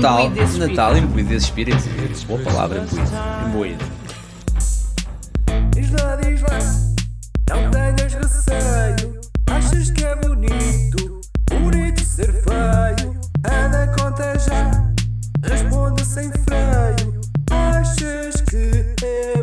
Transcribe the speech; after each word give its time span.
Natal, 0.00 0.26
imbuído 0.26 0.40
desse 0.40 0.58
Natal 0.58 0.92
espírito. 0.92 1.08
imbuído 1.08 1.28
desse 1.28 1.46
espírito. 1.46 2.26
Boa 2.26 2.40
palavra, 2.40 2.78
imbuído. 2.78 3.04
Imbuído. 3.46 3.84
Diz 5.74 5.90
lá, 5.90 6.16
diz 6.16 6.40
lá, 6.40 6.58
não 7.50 7.70
tenhas 7.70 8.14
receio. 8.14 9.20
Achas 9.46 9.90
que 9.90 10.04
é 10.04 10.16
bonito, 10.16 11.20
bonito 11.50 12.02
ser 12.02 12.32
feio. 12.32 13.20
Anda, 13.44 13.86
conta 13.98 14.38
já, 14.38 14.90
responde 15.46 16.02
sem 16.04 16.30
freio. 16.32 17.20
Achas 17.50 18.40
que 18.48 18.94
é 19.04 19.39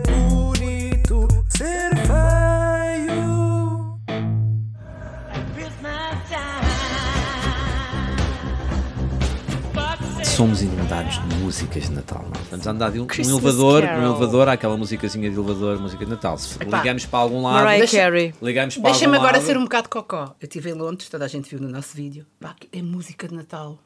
Inundados 10.88 11.16
de 11.28 11.36
músicas 11.36 11.84
de 11.84 11.92
Natal. 11.92 12.26
Não? 12.34 12.42
Estamos 12.44 12.66
a 12.66 12.72
andar 12.72 12.92
de 12.94 13.00
um, 13.02 13.04
um 13.04 13.30
elevador, 13.30 13.82
Carol. 13.82 14.00
um 14.02 14.06
elevador, 14.10 14.48
há 14.48 14.54
aquela 14.54 14.78
musicazinha 14.78 15.30
de 15.30 15.36
elevador, 15.36 15.78
música 15.82 16.06
de 16.06 16.10
Natal. 16.12 16.38
Se 16.38 16.56
Epá, 16.64 16.78
ligamos 16.78 17.06
para 17.06 17.20
algum 17.20 17.42
lado, 17.42 17.56
Mariah 17.66 17.80
deixa- 17.80 17.98
Carey. 17.98 18.34
ligamos 18.42 18.78
para 18.78 18.92
Deixa-me 18.92 19.18
agora 19.18 19.34
lado, 19.34 19.46
ser 19.46 19.58
um 19.58 19.64
bocado 19.64 19.90
cocó. 19.90 20.34
Eu 20.40 20.46
estive 20.46 20.70
em 20.70 20.74
Londres, 20.76 21.10
toda 21.10 21.26
a 21.26 21.28
gente 21.28 21.50
viu 21.50 21.60
no 21.60 21.68
nosso 21.68 21.94
vídeo. 21.94 22.26
Pá, 22.40 22.56
é 22.72 22.82
música 22.82 23.28
de 23.28 23.36
Natal. 23.36 23.78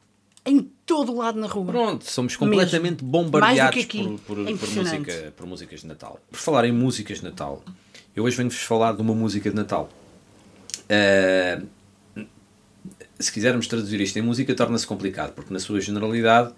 Em 0.46 0.60
todo 0.86 1.10
o 1.12 1.18
lado 1.18 1.40
na 1.40 1.48
rua. 1.48 1.72
Pronto, 1.72 2.04
somos 2.08 2.34
Mesmo. 2.34 2.46
completamente 2.46 3.02
Mais 3.02 3.10
bombardeados 3.12 3.74
do 3.74 3.88
que 3.88 3.98
aqui. 3.98 4.04
por, 4.24 4.36
por, 4.36 4.48
É 4.48 4.54
por 4.54 4.70
música, 4.70 5.34
por 5.36 5.46
músicas 5.48 5.80
de 5.80 5.86
Natal. 5.88 6.20
Por 6.30 6.38
falar 6.38 6.64
em 6.66 6.72
músicas 6.72 7.18
de 7.18 7.24
Natal, 7.24 7.64
eu 8.14 8.22
hoje 8.22 8.36
venho-vos 8.36 8.58
falar 8.62 8.92
de 8.94 9.02
uma 9.02 9.12
música 9.14 9.50
de 9.50 9.56
Natal. 9.56 9.88
Ah, 10.88 11.60
se 13.18 13.32
quisermos 13.32 13.66
traduzir 13.66 14.00
isto 14.00 14.16
em 14.20 14.22
música, 14.22 14.54
torna-se 14.54 14.86
complicado, 14.86 15.32
porque 15.32 15.52
na 15.52 15.58
sua 15.58 15.80
generalidade, 15.80 16.52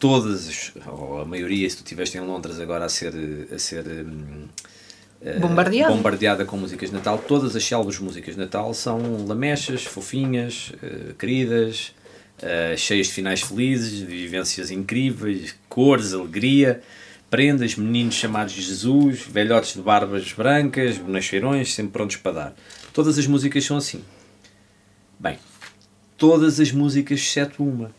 todas, 0.00 0.48
as- 0.48 0.72
ou 0.88 1.20
a 1.20 1.24
maioria, 1.24 1.70
se 1.70 1.76
tu 1.76 1.84
estiveste 1.84 2.18
em 2.18 2.20
Londres 2.22 2.58
agora 2.58 2.86
a 2.86 2.88
ser, 2.88 3.12
a 3.54 3.58
ser 3.58 3.84
hum, 3.86 4.48
eh, 5.22 5.38
Bombardeada. 5.38 5.94
bombardeada 5.94 6.44
com 6.44 6.56
músicas 6.56 6.88
de 6.88 6.96
Natal, 6.96 7.18
todas 7.18 7.54
as 7.54 7.62
célebres 7.62 7.98
músicas 8.00 8.34
de 8.34 8.40
Natal 8.40 8.72
são 8.74 9.24
lamechas, 9.26 9.84
fofinhas, 9.84 10.72
eh, 10.82 11.12
queridas, 11.18 11.94
eh, 12.42 12.74
cheias 12.76 13.08
de 13.08 13.12
finais 13.12 13.42
felizes, 13.42 13.98
de 13.98 14.06
vivências 14.06 14.70
incríveis, 14.70 15.54
cores, 15.68 16.14
alegria, 16.14 16.80
prendas, 17.28 17.76
meninos 17.76 18.14
chamados 18.14 18.54
Jesus, 18.54 19.20
velhotes 19.28 19.74
de 19.74 19.82
barbas 19.82 20.32
brancas, 20.32 20.96
bonacheirões, 20.98 21.72
sempre 21.74 21.92
prontos 21.92 22.16
para 22.16 22.32
dar. 22.32 22.54
Todas 22.92 23.18
as 23.18 23.26
músicas 23.26 23.64
são 23.64 23.76
assim. 23.76 24.02
Bem, 25.18 25.38
todas 26.16 26.58
as 26.58 26.72
músicas 26.72 27.20
exceto 27.20 27.62
uma. 27.62 27.92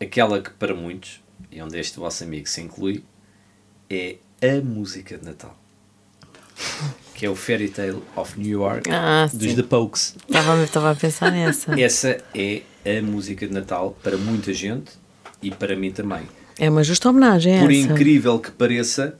Aquela 0.00 0.40
que 0.42 0.50
para 0.50 0.74
muitos, 0.74 1.22
e 1.50 1.60
onde 1.62 1.78
este 1.78 1.98
vosso 1.98 2.24
amigo 2.24 2.48
se 2.48 2.60
inclui, 2.60 3.04
é 3.90 4.16
a 4.42 4.60
música 4.62 5.16
de 5.16 5.24
Natal. 5.24 5.56
Que 7.14 7.26
é 7.26 7.30
o 7.30 7.34
Fairy 7.36 7.68
Tale 7.68 8.02
of 8.16 8.38
New 8.38 8.60
York 8.60 8.90
Ah, 8.90 9.28
dos 9.32 9.50
sim. 9.50 9.56
The 9.56 9.62
Pokes. 9.62 10.16
Estava, 10.28 10.62
estava 10.64 10.90
a 10.90 10.94
pensar 10.94 11.30
nessa. 11.32 11.72
Essa 11.80 12.22
é 12.34 12.62
a 12.98 13.02
música 13.02 13.46
de 13.46 13.52
Natal 13.52 13.96
para 14.02 14.16
muita 14.16 14.52
gente 14.52 14.92
e 15.40 15.50
para 15.50 15.76
mim 15.76 15.90
também. 15.92 16.26
É 16.58 16.68
uma 16.70 16.82
justa 16.84 17.08
homenagem 17.10 17.60
Por 17.60 17.70
essa. 17.72 17.80
incrível 17.92 18.38
que 18.38 18.50
pareça, 18.50 19.16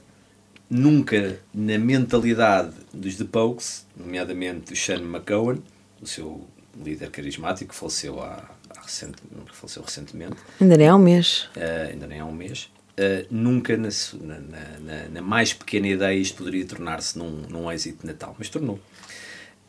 nunca 0.69 1.39
na 1.53 1.77
mentalidade 1.77 2.71
dos 2.93 3.15
The 3.15 3.25
Pokes, 3.25 3.85
nomeadamente 3.95 4.71
do 4.71 4.75
Sean 4.75 5.01
McGowan, 5.01 5.57
o 6.01 6.07
seu 6.07 6.47
líder 6.83 7.09
carismático, 7.11 7.73
que 7.73 7.79
faleceu, 7.79 8.21
há, 8.21 8.35
há 8.35 8.54
recente, 8.85 9.17
faleceu 9.53 9.83
recentemente, 9.83 10.35
Ainda 10.61 10.77
nem 10.77 10.87
há 10.87 10.95
um 10.95 10.99
mês. 10.99 11.49
eh, 11.55 11.89
ainda 11.91 12.07
nem 12.07 12.19
há 12.19 12.25
um 12.25 12.31
mês, 12.31 12.69
eh, 12.97 13.25
nunca 13.29 13.75
na, 13.75 13.89
na, 14.21 14.39
na- 14.79 15.07
na- 15.09 15.21
mais 15.21 15.53
pequena 15.53 15.87
ideia 15.87 16.17
isto 16.17 16.37
poderia 16.37 16.65
tornar-se 16.65 17.17
num, 17.17 17.41
num 17.49 17.71
êxito 17.71 18.01
de 18.01 18.07
Natal, 18.07 18.35
mas 18.39 18.47
tornou. 18.49 18.79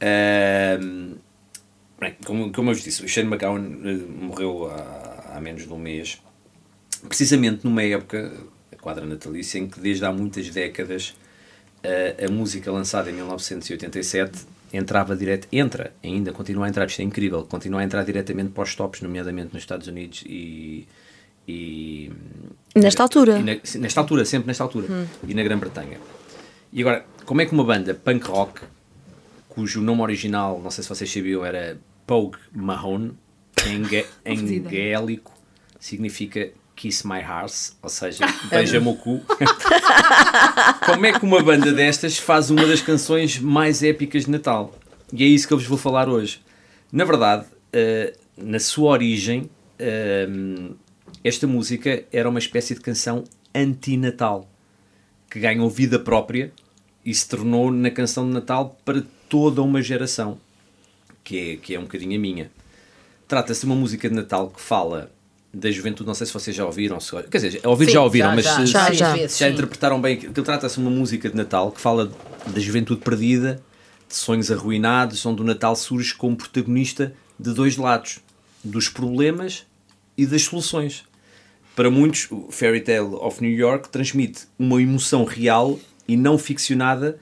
Ahm, 0.00 1.14
bem, 1.98 2.14
como, 2.24 2.52
como 2.52 2.70
eu 2.70 2.74
vos 2.74 2.84
disse, 2.84 3.04
o 3.04 3.08
Shane 3.08 3.28
McGowan 3.28 3.60
morreu 4.08 4.70
há, 4.70 5.36
há 5.36 5.40
menos 5.40 5.66
de 5.66 5.72
um 5.72 5.78
mês, 5.78 6.20
precisamente 7.08 7.64
numa 7.64 7.82
época, 7.82 8.32
a 8.72 8.76
quadra 8.76 9.06
natalícia, 9.06 9.58
em 9.58 9.66
que 9.66 9.80
desde 9.80 10.04
há 10.04 10.12
muitas 10.12 10.48
décadas 10.50 11.14
a 12.26 12.30
música 12.30 12.70
lançada 12.72 13.10
em 13.10 13.14
1987 13.14 14.44
entrava 14.72 15.14
direto, 15.16 15.48
entra, 15.52 15.92
ainda 16.02 16.32
continua 16.32 16.66
a 16.66 16.68
entrar, 16.68 16.86
isto 16.86 17.00
é 17.00 17.04
incrível, 17.04 17.44
continua 17.44 17.80
a 17.80 17.84
entrar 17.84 18.04
diretamente 18.04 18.50
para 18.50 18.62
os 18.64 18.74
tops, 18.74 19.00
nomeadamente 19.00 19.52
nos 19.54 19.62
Estados 19.62 19.86
Unidos 19.86 20.22
e, 20.26 20.86
e 21.46 22.10
Nesta 22.74 23.02
altura. 23.02 23.38
e 23.38 23.42
na- 23.42 23.80
nesta 23.80 24.00
altura, 24.00 24.24
sempre 24.24 24.48
nesta 24.48 24.62
altura. 24.64 24.86
E 25.26 25.32
na 25.34 25.42
Grã-Bretanha. 25.42 25.98
E 26.72 26.80
agora, 26.80 27.04
como 27.24 27.40
é 27.40 27.46
que 27.46 27.52
uma 27.52 27.64
banda 27.64 27.94
punk 27.94 28.24
rock, 28.26 28.60
cujo 29.48 29.80
nome 29.80 30.02
original, 30.02 30.60
não 30.62 30.70
sei 30.70 30.82
se 30.82 30.88
vocês 30.90 31.10
sabiam, 31.10 31.44
era 31.44 31.78
Pogue 32.06 32.36
Mahone, 32.52 33.12
em, 33.66 33.82
em 34.24 34.62
gaélico 34.62 35.32
significa 35.80 36.50
Kiss 36.76 37.06
My 37.06 37.20
Heart, 37.20 37.72
ou 37.82 37.88
seja, 37.88 38.24
beija-me 38.50 38.88
o 38.88 38.94
cu. 38.94 39.22
como 40.84 41.06
é 41.06 41.18
que 41.18 41.24
uma 41.24 41.42
banda 41.42 41.72
destas 41.72 42.18
faz 42.18 42.50
uma 42.50 42.66
das 42.66 42.82
canções 42.82 43.40
mais 43.40 43.82
épicas 43.82 44.26
de 44.26 44.30
Natal? 44.30 44.78
E 45.12 45.24
é 45.24 45.26
isso 45.26 45.48
que 45.48 45.54
eu 45.54 45.58
vos 45.58 45.66
vou 45.66 45.78
falar 45.78 46.08
hoje. 46.08 46.42
Na 46.92 47.04
verdade, 47.04 47.46
eh, 47.72 48.14
na 48.36 48.58
sua 48.58 48.90
origem, 48.90 49.48
eh, 49.78 50.28
esta 51.24 51.46
música 51.46 52.04
era 52.12 52.28
uma 52.28 52.38
espécie 52.38 52.74
de 52.74 52.80
canção 52.80 53.24
anti-natal 53.54 54.48
que 55.30 55.40
ganhou 55.40 55.68
vida 55.70 55.98
própria 55.98 56.52
e 57.04 57.14
se 57.14 57.28
tornou 57.28 57.70
na 57.70 57.90
canção 57.90 58.26
de 58.26 58.32
Natal 58.32 58.78
para 58.84 59.02
toda 59.28 59.62
uma 59.62 59.80
geração, 59.80 60.38
que 61.24 61.52
é, 61.52 61.56
que 61.56 61.74
é 61.74 61.78
um 61.78 61.82
bocadinho 61.82 62.16
a 62.16 62.20
minha. 62.20 62.50
Trata-se 63.26 63.60
de 63.60 63.66
uma 63.66 63.74
música 63.74 64.08
de 64.08 64.14
Natal 64.14 64.50
que 64.50 64.60
fala 64.60 65.10
da 65.58 65.70
juventude, 65.70 66.06
não 66.06 66.14
sei 66.14 66.26
se 66.26 66.32
vocês 66.34 66.54
já 66.54 66.66
ouviram, 66.66 67.00
se, 67.00 67.10
quer 67.30 67.38
dizer, 67.38 67.60
ouvir 67.66 67.86
Sim, 67.86 67.92
já 67.92 68.02
ouviram, 68.02 68.34
mas 68.34 68.44
já, 68.44 68.56
se- 68.56 68.66
já, 68.66 68.86
se- 68.88 68.94
já. 68.94 69.14
Vezes, 69.14 69.38
já 69.38 69.48
interpretaram 69.48 70.00
bem 70.00 70.16
aquilo. 70.16 70.32
Trata-se 70.32 70.74
de 70.74 70.80
uma 70.82 70.90
música 70.90 71.30
de 71.30 71.34
Natal 71.36 71.72
que 71.72 71.80
fala 71.80 72.12
da 72.46 72.60
juventude 72.60 73.00
perdida, 73.00 73.62
de 74.08 74.14
sonhos 74.14 74.50
arruinados, 74.52 75.24
onde 75.24 75.40
o 75.40 75.44
Natal 75.44 75.74
surge 75.74 76.14
como 76.14 76.36
protagonista 76.36 77.14
de 77.40 77.52
dois 77.54 77.76
lados, 77.78 78.18
dos 78.62 78.88
problemas 78.88 79.64
e 80.16 80.26
das 80.26 80.42
soluções. 80.42 81.04
Para 81.74 81.90
muitos, 81.90 82.26
o 82.30 82.48
Fairy 82.50 82.80
Tale 82.80 83.14
of 83.20 83.42
New 83.42 83.52
York 83.56 83.88
transmite 83.88 84.42
uma 84.58 84.80
emoção 84.80 85.24
real 85.24 85.78
e 86.06 86.16
não 86.16 86.36
ficcionada, 86.38 87.18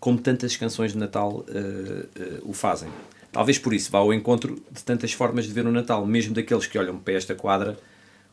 como 0.00 0.18
tantas 0.18 0.56
canções 0.56 0.92
de 0.92 0.98
Natal 0.98 1.44
eh, 1.48 2.06
eh, 2.16 2.38
o 2.42 2.52
fazem. 2.52 2.88
Talvez 3.32 3.58
por 3.58 3.72
isso 3.72 3.90
vá 3.90 3.98
ao 3.98 4.12
encontro 4.12 4.62
de 4.70 4.84
tantas 4.84 5.12
formas 5.12 5.46
de 5.46 5.52
ver 5.52 5.66
o 5.66 5.72
Natal, 5.72 6.04
mesmo 6.06 6.34
daqueles 6.34 6.66
que 6.66 6.78
olham 6.78 6.98
para 6.98 7.14
esta 7.14 7.34
quadra 7.34 7.78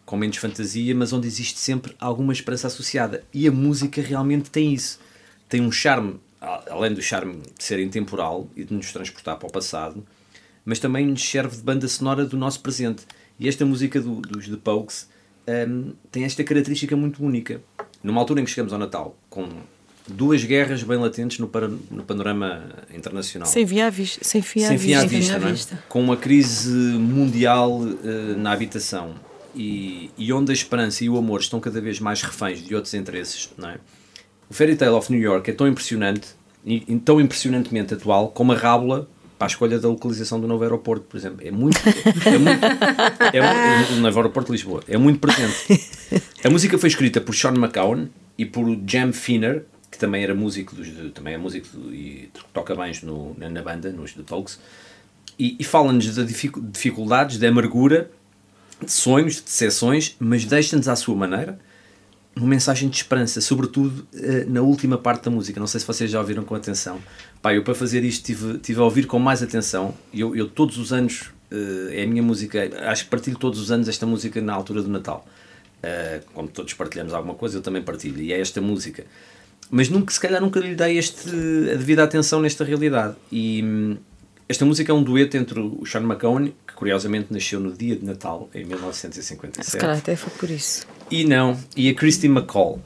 com 0.06 0.18
menos 0.18 0.38
fantasia, 0.38 0.94
mas 0.94 1.14
onde 1.14 1.28
existe 1.28 1.58
sempre 1.60 1.96
alguma 2.00 2.34
esperança 2.34 2.68
associada. 2.68 3.24
E 3.34 3.48
a 3.48 3.52
música 3.52 4.02
realmente 4.02 4.50
tem 4.50 4.74
isso. 4.74 5.00
Tem 5.48 5.62
um 5.62 5.72
charme, 5.72 6.20
além 6.70 6.94
do 6.94 7.02
charme 7.02 7.42
de 7.58 7.64
ser 7.64 7.80
intemporal 7.80 8.50
e 8.56 8.64
de 8.64 8.74
nos 8.74 8.92
transportar 8.92 9.38
para 9.38 9.48
o 9.48 9.52
passado, 9.52 10.06
mas 10.66 10.80
também 10.80 11.06
nos 11.06 11.24
serve 11.24 11.56
de 11.58 11.62
banda 11.64 11.88
sonora 11.88 12.26
do 12.26 12.36
nosso 12.36 12.60
presente. 12.60 13.06
E 13.40 13.48
esta 13.48 13.66
música 13.66 14.02
do- 14.02 14.20
dos 14.22 14.48
The 14.50 14.58
Pokes 14.58 15.08
hum, 15.68 15.94
tem 16.12 16.24
esta 16.26 16.44
característica 16.44 16.96
muito 16.96 17.24
única. 17.24 17.62
Numa 18.04 18.20
altura 18.20 18.42
em 18.42 18.46
que 18.46 18.52
chegamos 18.52 18.74
ao 18.74 18.80
Natal, 18.80 19.16
com 19.30 19.48
duas 20.10 20.44
guerras 20.44 20.84
bem 20.84 20.98
latentes 20.98 21.40
no, 21.40 21.48
para- 21.48 21.68
no 21.68 22.04
panorama 22.04 22.64
internacional 22.94 23.48
Sem 23.48 23.66
fim 23.66 23.80
à 23.82 23.90
vista. 23.90 24.20
Sem 24.24 24.42
fim 24.42 24.64
à 24.64 24.68
sem 24.70 24.78
vista. 24.78 25.08
vista, 25.08 25.40
não 25.40 25.48
é? 25.48 25.52
vista. 25.52 25.84
com 25.88 26.02
uma 26.04 26.18
crise 26.18 26.70
mundial 26.74 27.82
eh, 28.04 28.36
na 28.38 28.52
habitação 28.52 29.16
e, 29.56 30.10
e 30.18 30.32
onde 30.34 30.52
a 30.52 30.54
esperança 30.54 31.04
e 31.04 31.10
o 31.10 31.18
amor 31.18 31.40
estão 31.40 31.60
cada 31.60 31.80
vez 31.82 32.00
mais 32.00 32.22
reféns 32.22 32.64
de 32.66 32.76
outros 32.76 32.94
interesses, 32.94 33.50
não 33.58 33.70
é? 33.70 33.78
O 34.50 34.54
Fairy 34.54 34.76
Tale 34.76 34.92
of 34.92 35.12
New 35.12 35.22
York 35.22 35.50
é 35.50 35.54
tão 35.54 35.68
impressionante 35.68 36.28
e, 36.66 36.84
e 36.88 36.96
tão 37.00 37.20
impressionantemente 37.22 37.94
atual 37.94 38.30
como 38.30 38.52
a 38.52 38.56
rábula 38.56 39.08
para 39.38 39.46
a 39.46 39.50
escolha 39.50 39.80
da 39.80 39.88
localização 39.88 40.40
do 40.40 40.48
novo 40.48 40.64
aeroporto, 40.64 41.06
por 41.08 41.16
exemplo. 41.16 41.40
É 41.48 41.50
muito. 41.52 41.78
É 42.26 42.38
muito 42.38 42.66
é, 43.34 43.94
um- 43.94 43.98
o 43.98 44.02
novo 44.02 44.18
aeroporto 44.20 44.48
de 44.52 44.58
Lisboa. 44.58 44.84
É 44.88 44.98
muito 44.98 45.20
presente. 45.20 45.82
A 46.44 46.50
música 46.50 46.78
foi 46.78 46.90
escrita 46.90 47.22
por 47.22 47.34
Sean 47.34 47.54
McCowan 47.54 48.08
e 48.38 48.46
por 48.46 48.66
Jam 48.86 49.14
Finner, 49.14 49.64
que 49.92 49.98
também 49.98 50.24
era 50.24 50.36
músico 50.36 50.76
dos, 50.76 50.88
de- 50.88 51.10
também 51.12 51.34
é 51.34 51.38
músico 51.38 51.68
e 51.92 52.30
toca 52.54 52.76
bens 52.76 53.02
no, 53.02 53.36
na, 53.38 53.62
banda, 53.62 53.92
nos 53.92 54.14
The 54.14 54.24
Folks, 54.26 54.60
e, 55.38 55.56
e 55.60 55.64
fala-nos 55.64 56.14
dificu- 56.28 56.62
dificuldades, 56.62 57.38
da 57.38 57.48
amargura, 57.48 58.10
de 58.84 58.92
sonhos, 58.92 59.36
de 59.38 59.44
decepções, 59.44 60.16
mas 60.20 60.46
deixa-nos 60.46 60.88
à 60.88 60.96
sua 60.96 61.16
maneira 61.16 61.60
uma 62.36 62.48
mensagem 62.48 62.88
de 62.88 62.96
esperança, 62.96 63.42
sobretudo 63.42 64.08
eh, 64.14 64.46
na 64.48 64.62
última 64.62 64.98
parte 64.98 65.26
da 65.26 65.32
música. 65.32 65.60
Não 65.60 65.68
sei 65.68 65.82
se 65.82 65.86
vocês 65.86 66.10
já 66.10 66.20
ouviram 66.22 66.44
com 66.46 66.56
atenção. 66.56 67.00
Pá, 67.42 67.54
eu 67.54 67.64
para 67.64 67.76
fazer 67.76 68.02
isto 68.06 68.24
tive, 68.24 68.58
tive 68.60 68.80
a 68.80 68.84
ouvir 68.84 69.08
com 69.08 69.20
mais 69.20 69.44
atenção. 69.44 69.94
Eu, 70.14 70.34
eu 70.36 70.48
todos 70.48 70.78
os 70.78 70.94
anos 70.94 71.32
eh, 71.52 72.00
é 72.00 72.04
a 72.04 72.08
minha 72.08 72.24
música. 72.24 72.70
Acho 72.90 73.04
que 73.06 73.10
partilho 73.10 73.38
todos 73.38 73.60
os 73.60 73.72
anos 73.72 73.90
esta 73.90 74.06
música 74.06 74.40
na 74.42 74.54
altura 74.54 74.82
do 74.82 74.88
Natal. 74.90 75.28
Eh, 75.84 76.22
como 76.34 76.48
todos 76.48 76.74
partilhamos 76.76 77.14
alguma 77.14 77.34
coisa, 77.34 77.58
eu 77.58 77.62
também 77.62 77.82
partilho. 77.82 78.22
E 78.22 78.32
é 78.32 78.40
esta 78.40 78.62
música. 78.62 79.06
Mas 79.72 79.90
nunca, 79.90 80.12
se 80.14 80.20
calhar 80.20 80.42
nunca 80.42 80.60
lhe 80.60 80.74
dei 80.76 80.98
este, 80.98 81.30
a 81.30 81.76
devida 81.76 82.04
atenção 82.04 82.42
nesta 82.42 82.64
realidade. 82.64 83.16
E 83.32 83.62
hum, 83.64 83.98
esta 84.48 84.66
música 84.66 84.92
é 84.92 84.96
um 84.96 85.04
dueto 85.04 85.38
entre 85.38 85.60
o 85.60 85.86
Sean 85.86 86.02
McCone, 86.02 86.56
que 86.68 86.74
curiosamente 86.74 87.28
nasceu 87.32 87.60
no 87.60 87.72
dia 87.72 87.96
de 87.96 88.04
Natal, 88.04 88.50
em 88.54 88.66
1957. 88.66 89.70
Se 89.72 89.78
calhar 89.78 89.98
até 89.98 90.16
foi 90.16 90.32
por 90.34 90.50
isso. 90.50 90.88
E 91.12 91.24
não, 91.24 91.60
e 91.76 91.88
a 91.90 91.94
Christy 91.94 92.28
McCall. 92.28 92.82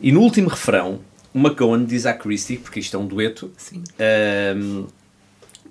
E 0.00 0.10
no 0.10 0.20
último 0.20 0.48
refrão, 0.48 1.00
o 1.32 1.38
McCone 1.38 1.86
diz 1.86 2.04
à 2.06 2.12
Christy, 2.14 2.56
porque 2.56 2.80
isto 2.80 2.96
é 2.96 3.00
um 3.00 3.06
dueto, 3.06 3.52
ahm, 3.98 4.86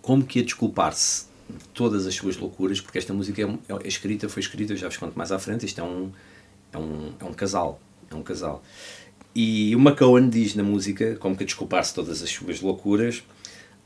como 0.01 0.23
que 0.23 0.39
ia 0.39 0.45
desculpar-se 0.45 1.25
de 1.49 1.65
todas 1.73 2.05
as 2.05 2.15
suas 2.15 2.37
loucuras, 2.37 2.79
porque 2.79 2.97
esta 2.97 3.13
música 3.13 3.41
é, 3.41 3.45
um- 3.45 3.57
é 3.83 3.87
escrita, 3.87 4.27
foi 4.29 4.41
escrita, 4.41 4.73
eu 4.73 4.77
já 4.77 4.87
vos 4.87 4.97
conto 4.97 5.17
mais 5.17 5.31
à 5.31 5.39
frente, 5.39 5.65
isto 5.65 5.79
é 5.81 5.83
um, 5.83 6.11
é 6.71 6.77
um, 6.77 7.11
é 7.19 7.23
um 7.25 7.33
casal, 7.33 7.79
é 8.11 8.15
um 8.15 8.21
casal. 8.21 8.63
E 9.39 9.75
o 9.75 9.79
McCone 9.79 10.31
diz 10.31 10.55
na 10.55 10.63
música, 10.63 11.15
como 11.17 11.37
que 11.37 11.43
a 11.43 11.45
desculpar-se 11.45 11.91
de 11.91 11.95
todas 11.97 12.23
as 12.23 12.29
suas 12.31 12.59
loucuras, 12.59 13.23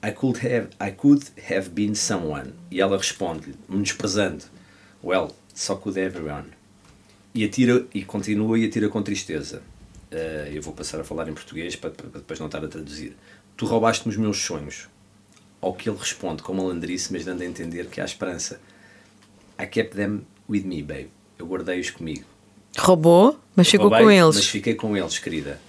I 0.01 0.11
could 0.11 0.39
have, 0.47 0.69
I 0.81 0.93
could 0.93 1.25
have 1.53 1.67
been 1.67 1.93
someone. 1.93 2.53
E 2.71 2.79
ela 2.79 2.97
responde-lhe, 2.97 3.55
menosprezando, 3.67 4.45
Well, 5.03 5.35
so 5.53 5.75
could 5.75 5.99
everyone. 5.99 6.51
E, 7.35 7.43
atira, 7.43 7.85
e 7.93 8.01
continua 8.05 8.57
e 8.57 8.65
atira 8.65 8.87
com 8.87 9.03
tristeza. 9.03 9.61
Eh, 10.09 10.51
eu 10.53 10.61
vou 10.61 10.73
passar 10.73 11.01
a 11.01 11.03
falar 11.03 11.27
em 11.27 11.33
português 11.33 11.75
para, 11.75 11.89
para 11.89 12.07
depois 12.07 12.39
não 12.39 12.45
estar 12.45 12.63
a 12.63 12.67
traduzir. 12.69 13.17
Tu 13.57 13.65
roubaste-me 13.65 14.13
os 14.13 14.17
meus 14.17 14.37
sonhos. 14.37 14.87
Ao 15.59 15.73
que 15.73 15.89
ele 15.89 15.97
responde 15.97 16.41
com 16.43 16.53
malandrice, 16.53 17.11
mas 17.11 17.25
dando 17.25 17.41
a 17.41 17.45
entender 17.45 17.87
que 17.87 17.99
há 17.99 18.05
esperança. 18.05 18.61
I 19.61 19.65
kept 19.65 19.97
them 19.97 20.21
with 20.47 20.63
me, 20.63 20.81
babe. 20.81 21.09
Eu 21.37 21.45
guardei-os 21.45 21.89
comigo. 21.89 22.30
Roubou, 22.77 23.39
mas 23.55 23.67
ficou 23.67 23.87
Roubei, 23.89 24.03
com 24.03 24.11
eles. 24.11 24.35
Mas 24.35 24.47
fiquei 24.47 24.75
com 24.75 24.95
eles, 24.95 25.19
querida. 25.19 25.59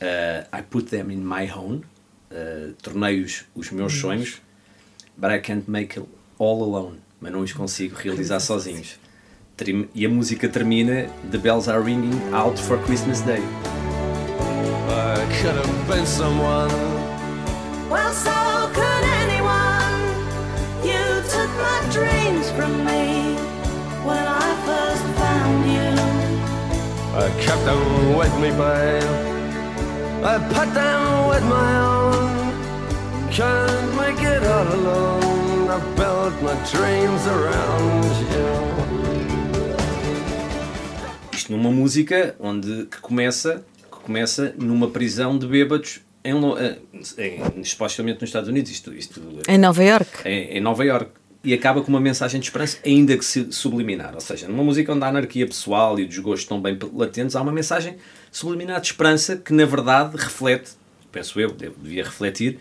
Uh, 0.00 0.56
I 0.56 0.62
put 0.62 0.88
them 0.90 1.10
in 1.10 1.18
my 1.18 1.50
home. 1.50 1.82
Uh, 2.30 2.74
Tornei-os 2.82 3.44
os 3.54 3.70
meus 3.70 3.92
sonhos. 3.94 4.40
But 5.16 5.30
I 5.30 5.38
can't 5.38 5.70
make 5.70 5.98
it 5.98 6.08
all 6.38 6.62
alone. 6.62 6.98
Mas 7.20 7.32
não 7.32 7.40
os 7.40 7.52
consigo 7.52 7.96
realizar 7.96 8.40
sozinhos. 8.40 8.98
E 9.94 10.04
a 10.04 10.08
música 10.08 10.48
termina 10.48 11.08
The 11.30 11.38
bells 11.38 11.68
are 11.68 11.80
ringing 11.80 12.34
out 12.34 12.60
for 12.60 12.76
Christmas 12.84 13.20
Day. 13.20 13.42
I 14.88 15.24
could 15.40 15.56
have 15.56 15.88
been 15.88 16.06
someone. 16.06 16.70
Well, 17.88 18.12
so 18.12 18.32
could 18.74 19.04
anyone. 19.22 20.02
You 20.82 21.22
took 21.30 21.50
my 21.56 21.80
dreams 21.92 22.50
from 22.50 22.84
me 22.84 23.36
when 24.04 24.26
I 24.26 24.54
first 24.66 25.04
found 25.16 25.66
you. 25.70 25.93
I 27.16 27.30
kept 27.44 27.64
them 27.64 28.16
with 28.16 28.34
me, 28.40 28.50
babe. 28.50 29.04
I 30.24 30.38
put 30.52 30.68
them 30.74 31.28
with 31.28 31.44
my 31.44 31.70
own. 31.78 32.24
Can't 33.30 33.96
make 33.96 34.20
it 34.22 34.42
all 34.44 34.66
alone. 34.78 35.70
I 35.70 35.78
built 35.96 36.34
my 36.42 36.54
dreams 36.72 37.26
around 37.26 38.04
you. 38.34 38.74
Isto 41.32 41.52
numa 41.52 41.70
música 41.70 42.34
onde 42.40 42.86
que 42.86 43.00
começa, 43.00 43.64
que 43.82 43.98
começa 44.04 44.54
numa 44.58 44.88
prisão 44.88 45.38
de 45.38 45.46
bêbados 45.46 46.00
em, 46.24 46.32
eh, 46.58 46.78
em, 47.56 47.64
supostamente 47.64 48.20
nos 48.20 48.30
Estados 48.30 48.48
Unidos. 48.48 48.70
Isto, 48.70 48.92
isto 48.94 49.20
Em 49.48 49.58
Nova 49.58 49.84
York. 49.84 50.08
em, 50.26 50.56
em 50.56 50.60
Nova 50.60 50.84
York 50.84 51.10
e 51.44 51.52
acaba 51.52 51.82
com 51.82 51.88
uma 51.88 52.00
mensagem 52.00 52.40
de 52.40 52.46
esperança, 52.46 52.78
ainda 52.84 53.16
que 53.16 53.24
se 53.24 53.52
subliminar. 53.52 54.14
Ou 54.14 54.20
seja, 54.20 54.48
numa 54.48 54.64
música 54.64 54.92
onde 54.92 55.04
a 55.04 55.08
anarquia 55.08 55.46
pessoal 55.46 55.98
e 56.00 56.04
o 56.04 56.08
desgosto 56.08 56.44
estão 56.44 56.60
bem 56.60 56.78
latentes, 56.94 57.36
há 57.36 57.42
uma 57.42 57.52
mensagem 57.52 57.96
subliminar 58.32 58.80
de 58.80 58.86
esperança 58.86 59.36
que, 59.36 59.52
na 59.52 59.66
verdade, 59.66 60.16
reflete, 60.16 60.70
penso 61.12 61.38
eu, 61.38 61.50
devia 61.50 62.04
refletir, 62.04 62.58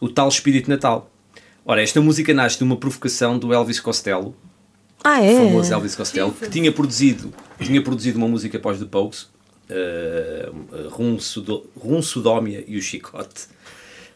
o 0.00 0.08
tal 0.08 0.28
espírito 0.28 0.68
natal. 0.70 1.10
Ora, 1.64 1.82
esta 1.82 2.00
música 2.00 2.32
nasce 2.34 2.58
de 2.58 2.64
uma 2.64 2.76
provocação 2.76 3.38
do 3.38 3.52
Elvis 3.52 3.78
Costello, 3.78 4.34
Ah, 5.04 5.20
o 5.20 5.24
é? 5.24 5.36
famoso 5.36 5.72
Elvis 5.72 5.94
Costello, 5.94 6.32
que 6.32 6.48
tinha 6.48 6.72
produzido, 6.72 7.32
tinha 7.60 7.82
produzido 7.82 8.18
uma 8.18 8.26
música 8.28 8.56
após 8.56 8.78
The 8.78 8.86
Pogues, 8.86 9.28
uh, 9.70 10.88
Rum, 10.88 11.18
Sudo, 11.18 11.68
Rum 11.76 12.02
Sodómia 12.02 12.64
e 12.66 12.76
o 12.76 12.82
Chicote. 12.82 13.44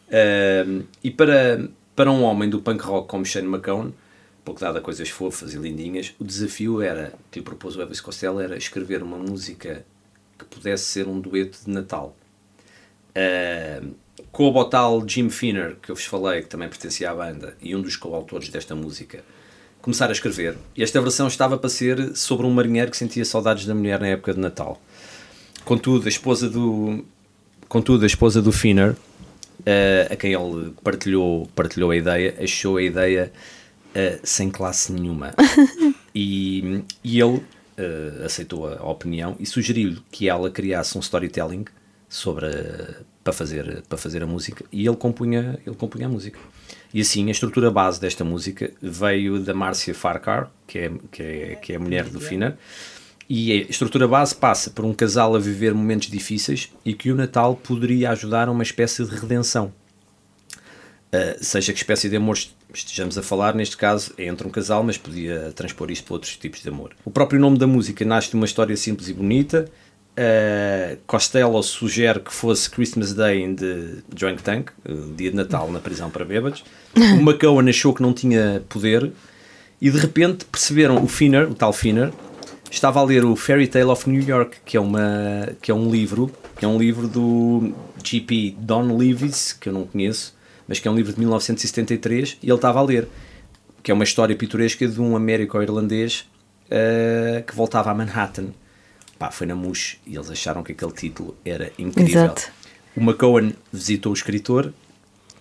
Uh, 0.07 0.83
e 1.03 1.11
para, 1.11 1.69
para 1.95 2.11
um 2.11 2.23
homem 2.23 2.49
do 2.49 2.59
punk 2.59 2.83
rock 2.83 3.07
como 3.07 3.25
Shane 3.25 3.47
McCone, 3.47 3.93
pouco 4.47 4.61
dado 4.61 4.77
a 4.77 4.81
coisas 4.81 5.09
fofas 5.09 5.53
e 5.53 5.57
lindinhas, 5.57 6.15
o 6.17 6.23
desafio 6.23 6.81
era, 6.81 7.13
que 7.29 7.39
lhe 7.39 7.43
propôs 7.43 7.75
o 7.75 7.81
Elvis 7.81 7.99
Costello, 7.99 8.39
era 8.39 8.55
escrever 8.55 9.03
uma 9.03 9.17
música 9.17 9.85
que 10.39 10.45
pudesse 10.45 10.85
ser 10.85 11.05
um 11.05 11.19
dueto 11.19 11.57
de 11.65 11.69
Natal. 11.69 12.15
Uh, 13.09 13.93
com 14.31 14.49
o 14.49 14.63
tal 14.63 15.05
Jim 15.05 15.29
Finner, 15.29 15.75
que 15.81 15.91
eu 15.91 15.95
vos 15.95 16.05
falei, 16.05 16.43
que 16.43 16.47
também 16.47 16.69
pertencia 16.69 17.11
à 17.11 17.13
banda, 17.13 17.57
e 17.61 17.75
um 17.75 17.81
dos 17.81 17.97
coautores 17.97 18.47
desta 18.47 18.73
música, 18.73 19.21
começar 19.81 20.07
a 20.07 20.13
escrever. 20.13 20.57
E 20.77 20.81
esta 20.81 21.01
versão 21.01 21.27
estava 21.27 21.57
para 21.57 21.69
ser 21.69 22.15
sobre 22.15 22.45
um 22.45 22.51
marinheiro 22.51 22.89
que 22.89 22.95
sentia 22.95 23.25
saudades 23.25 23.65
da 23.65 23.75
mulher 23.75 23.99
na 23.99 24.07
época 24.07 24.33
de 24.33 24.39
Natal. 24.39 24.81
Contudo, 25.65 26.05
a 26.05 26.09
esposa 26.09 26.49
do, 26.49 27.03
contudo, 27.67 28.05
a 28.05 28.07
esposa 28.07 28.41
do 28.41 28.53
Finner, 28.53 28.95
eh, 29.65 30.07
a 30.09 30.15
quem 30.15 30.31
ele 30.31 30.73
partilhou, 30.81 31.49
partilhou 31.53 31.91
a 31.91 31.97
ideia, 31.97 32.33
achou 32.41 32.77
a 32.77 32.81
ideia 32.81 33.33
eh, 33.97 34.19
sem 34.23 34.51
classe 34.51 34.93
nenhuma. 34.93 35.33
e, 36.13 36.83
e 37.03 37.19
ele 37.19 37.43
eh, 37.75 38.21
aceitou 38.23 38.71
a, 38.71 38.87
opinião 38.87 39.35
e 39.39 39.45
sugeriu-lhe 39.45 39.99
que 40.11 40.29
ela 40.29 40.51
criasse 40.51 40.95
um 40.95 41.01
storytelling 41.01 41.65
sobre 42.07 42.45
a- 42.45 43.01
para 43.23 43.33
fazer 43.33 43.81
para 43.89 43.97
fazer 43.97 44.21
a 44.21 44.27
música. 44.27 44.63
E 44.71 44.85
ele 44.87 44.95
compunha 44.95 45.59
ele 45.65 45.75
compunha 45.75 46.05
a 46.05 46.09
música. 46.09 46.39
E 46.93 47.01
assim 47.01 47.27
a 47.27 47.31
estrutura 47.31 47.71
base 47.71 47.99
desta 47.99 48.23
música 48.23 48.71
veio 48.81 49.39
da 49.39 49.53
Márcia 49.53 49.95
Farcar 49.95 50.51
que 50.67 50.77
é 50.77 50.91
que 51.11 51.23
é, 51.23 51.55
que 51.55 51.73
é 51.73 51.75
a 51.75 51.79
mulher 51.79 52.05
do 52.05 52.19
Finner 52.19 52.55
e 53.29 53.51
a 53.51 53.55
estrutura 53.55 54.07
base 54.07 54.35
passa 54.35 54.69
por 54.69 54.85
um 54.85 54.93
casal 54.93 55.35
a 55.35 55.39
viver 55.39 55.73
momentos 55.73 56.07
difíceis 56.09 56.71
e 56.85 56.93
que 56.93 57.11
o 57.11 57.15
Natal 57.15 57.55
poderia 57.55 58.11
ajudar 58.11 58.47
a 58.47 58.51
uma 58.51 58.63
espécie 58.63 59.03
de 59.03 59.13
redenção. 59.13 59.73
Uh, 61.07 61.43
seja 61.43 61.73
que 61.73 61.79
espécie 61.79 62.09
de 62.09 62.15
amor 62.15 62.37
estejamos 62.77 63.17
a 63.17 63.23
falar, 63.23 63.55
neste 63.55 63.77
caso 63.77 64.13
é 64.17 64.25
entre 64.25 64.47
um 64.47 64.51
casal, 64.51 64.83
mas 64.83 64.97
podia 64.97 65.51
transpor 65.55 65.91
isto 65.91 66.05
para 66.05 66.13
outros 66.13 66.37
tipos 66.37 66.61
de 66.61 66.69
amor. 66.69 66.91
O 67.03 67.11
próprio 67.11 67.39
nome 67.39 67.57
da 67.57 67.67
música 67.67 68.05
nasce 68.05 68.29
de 68.29 68.35
uma 68.35 68.45
história 68.45 68.75
simples 68.75 69.09
e 69.09 69.13
bonita. 69.13 69.69
Uh, 70.17 70.97
Costello 71.05 71.61
sugere 71.61 72.19
que 72.19 72.33
fosse 72.33 72.67
Christmas 72.69 73.13
Day 73.13 73.43
in 73.43 73.55
the 73.55 74.01
Drunk 74.09 74.41
Tank, 74.41 74.71
uh, 74.89 75.13
dia 75.15 75.29
de 75.29 75.35
Natal 75.35 75.71
na 75.71 75.79
prisão 75.79 76.09
para 76.09 76.25
bêbados. 76.25 76.63
O 76.95 77.21
McCowan 77.21 77.69
achou 77.69 77.93
que 77.93 78.01
não 78.01 78.13
tinha 78.13 78.63
poder 78.67 79.11
e 79.79 79.91
de 79.91 79.97
repente 79.99 80.45
perceberam 80.45 81.03
o 81.03 81.07
Finner, 81.07 81.49
o 81.49 81.53
tal 81.53 81.71
Finner, 81.71 82.11
estava 82.69 82.99
a 82.99 83.03
ler 83.03 83.23
o 83.25 83.35
Fairy 83.35 83.67
Tale 83.67 83.85
of 83.85 84.09
New 84.09 84.21
York, 84.21 84.57
que 84.65 84.75
é, 84.75 84.79
uma, 84.79 85.49
que 85.61 85.71
é 85.71 85.73
um 85.73 85.89
livro, 85.91 86.31
que 86.57 86.65
é 86.65 86.67
um 86.67 86.77
livro 86.77 87.07
do 87.07 87.73
G.P. 88.03 88.55
Don 88.59 88.97
Leavis, 88.97 89.53
que 89.53 89.69
eu 89.69 89.73
não 89.73 89.85
conheço, 89.85 90.33
mas 90.67 90.79
que 90.79 90.87
é 90.87 90.91
um 90.91 90.95
livro 90.95 91.13
de 91.13 91.19
1973, 91.19 92.37
e 92.41 92.47
ele 92.47 92.55
estava 92.55 92.79
a 92.79 92.83
ler, 92.83 93.07
que 93.83 93.91
é 93.91 93.93
uma 93.93 94.03
história 94.03 94.35
pitoresca 94.35 94.87
de 94.87 94.99
um 95.01 95.15
américo-irlandês 95.15 96.27
eh, 96.69 97.43
que 97.47 97.55
voltava 97.55 97.89
a 97.91 97.93
Manhattan. 97.93 98.47
Pá, 99.17 99.31
foi 99.31 99.47
na 99.47 99.55
MUS 99.55 99.97
e 100.05 100.15
eles 100.15 100.29
acharam 100.29 100.61
que 100.63 100.73
aquele 100.73 100.91
título 100.91 101.35
era 101.43 101.71
incrível. 101.79 102.23
Exato. 102.25 102.51
O 102.95 103.01
McCowan 103.01 103.51
visitou 103.71 104.11
o 104.11 104.13
escritor 104.15 104.73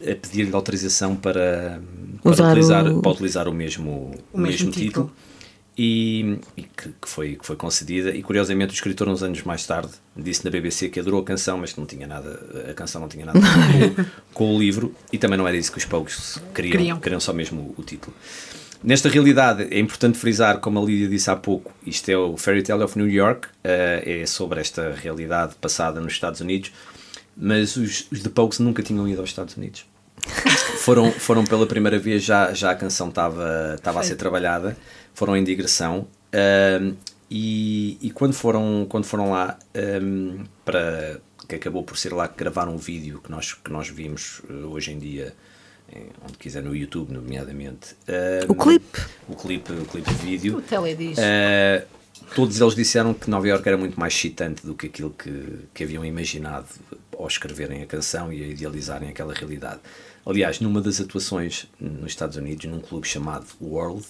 a 0.01 0.15
pedir-lhe 0.15 0.55
autorização 0.55 1.17
para, 1.17 1.81
para, 2.23 2.33
Usar 2.33 2.49
utilizar, 2.51 2.87
o- 2.87 3.03
para 3.03 3.11
utilizar 3.13 3.49
o 3.49 3.53
mesmo, 3.53 4.15
o 4.33 4.39
mesmo 4.39 4.67
mesmo 4.67 4.71
título. 4.71 5.07
título. 5.07 5.13
E, 5.79 6.39
e 6.57 6.63
que, 6.63 6.89
que 6.89 7.09
foi, 7.09 7.37
que 7.37 7.45
foi 7.45 7.55
concedida. 7.57 8.11
E 8.11 8.23
curiosamente, 8.23 8.73
o 8.73 8.75
escritor, 8.75 9.09
uns 9.09 9.23
anos 9.23 9.43
mais 9.43 9.67
tarde, 9.67 9.93
disse 10.17 10.45
na 10.45 10.51
BBC 10.51 10.89
que 10.89 10.99
adorou 11.01 11.21
a 11.21 11.25
canção, 11.25 11.59
mas 11.59 11.73
que 11.73 11.79
não 11.79 11.87
tinha 11.87 12.07
nada, 12.07 12.67
a 12.71 12.73
canção 12.73 13.01
não 13.01 13.09
tinha 13.09 13.27
nada 13.27 13.39
a 13.39 13.43
ver 13.43 13.95
com, 13.95 14.05
com 14.33 14.57
o 14.57 14.59
livro. 14.59 14.95
E 15.13 15.19
também 15.19 15.37
não 15.37 15.47
era 15.47 15.57
isso 15.57 15.71
que 15.71 15.79
os 15.79 15.85
Pogues 15.85 16.41
queriam, 16.55 16.73
Queriam. 16.73 17.01
queriam 17.01 17.21
só 17.21 17.33
mesmo 17.33 17.75
o, 17.77 17.83
o 17.83 17.85
título. 17.85 18.17
Nesta 18.83 19.09
realidade, 19.09 19.67
é 19.71 19.79
importante 19.79 20.17
frisar, 20.19 20.59
como 20.61 20.79
a 20.79 20.85
Lídia 20.85 21.09
disse 21.09 21.31
há 21.31 21.37
pouco, 21.37 21.73
isto 21.85 22.09
é 22.09 22.17
o 22.17 22.37
Fairy 22.37 22.63
Tale 22.63 22.85
of 22.85 22.97
New 22.99 23.09
York, 23.09 23.49
eh, 23.65 24.21
é 24.23 24.27
sobre 24.27 24.61
esta 24.61 24.93
realidade 24.95 25.55
passada 25.57 26.01
nos 26.01 26.13
Estados 26.13 26.41
Unidos, 26.41 26.73
mas 27.37 27.77
os, 27.77 28.07
os 28.13 28.23
The 28.23 28.29
Pogues 28.29 28.59
nunca 28.61 28.83
tinham 28.83 29.09
ido 29.09 29.21
aos 29.21 29.31
Estados 29.31 29.57
Unidos. 29.57 29.87
Foram, 30.79 31.11
foram 31.13 31.45
pela 31.45 31.67
primeira 31.67 31.99
vez, 31.99 32.23
já, 32.23 32.53
já 32.53 32.71
a 32.71 32.75
canção 32.75 33.09
estava 33.09 33.79
a 33.85 34.03
ser 34.03 34.17
trabalhada, 34.17 34.77
foram 35.15 35.37
em 35.37 35.45
digressão 35.45 36.07
e, 37.31 37.99
e 38.01 38.11
quando, 38.11 38.33
foram, 38.33 38.87
quando 38.89 39.05
foram 39.05 39.31
lá 39.31 39.59
ahm, 39.75 40.45
para 40.65 41.21
que 41.49 41.55
acabou 41.55 41.83
por 41.83 41.97
ser 41.97 42.13
lá 42.13 42.27
que 42.27 42.37
gravaram 42.37 42.75
um 42.75 42.79
vídeo 42.79 43.21
que 43.23 43.31
nós, 43.31 43.55
que 43.55 43.71
nós 43.71 43.89
vimos 43.89 44.43
eh, 44.51 44.53
hoje 44.53 44.93
em 44.93 44.99
dia 44.99 45.33
onde 46.25 46.37
quiser 46.39 46.63
no 46.63 46.75
YouTube, 46.75 47.13
nomeadamente. 47.13 47.95
O 48.49 48.55
clipe. 48.55 49.01
O 49.29 49.37
clipe, 49.37 49.73
o 49.73 49.85
clipe 49.85 50.11
de 50.11 50.17
vídeo. 50.17 50.57
O 50.57 50.63
telediz. 50.63 51.19
Uh, 51.19 51.87
todos 52.35 52.61
eles 52.61 52.75
disseram 52.75 53.15
que 53.15 53.31
Nova 53.31 53.47
Iorque 53.47 53.69
era 53.69 53.79
muito 53.79 53.99
mais 53.99 54.15
excitante 54.15 54.67
do 54.67 54.75
que 54.75 54.87
aquilo 54.87 55.11
que, 55.11 55.69
que 55.73 55.85
haviam 55.85 56.05
imaginado 56.05 56.67
ao 57.17 57.27
escreverem 57.27 57.83
a 57.83 57.87
canção 57.87 58.33
e 58.33 58.43
a 58.43 58.47
idealizarem 58.47 59.09
aquela 59.09 59.33
realidade. 59.33 59.81
Aliás, 60.27 60.59
numa 60.59 60.81
das 60.81 61.01
atuações 61.01 61.69
nos 61.81 62.11
Estados 62.11 62.37
Unidos, 62.37 62.65
num 62.65 62.81
clube 62.81 63.07
chamado 63.07 63.47
World, 63.63 64.05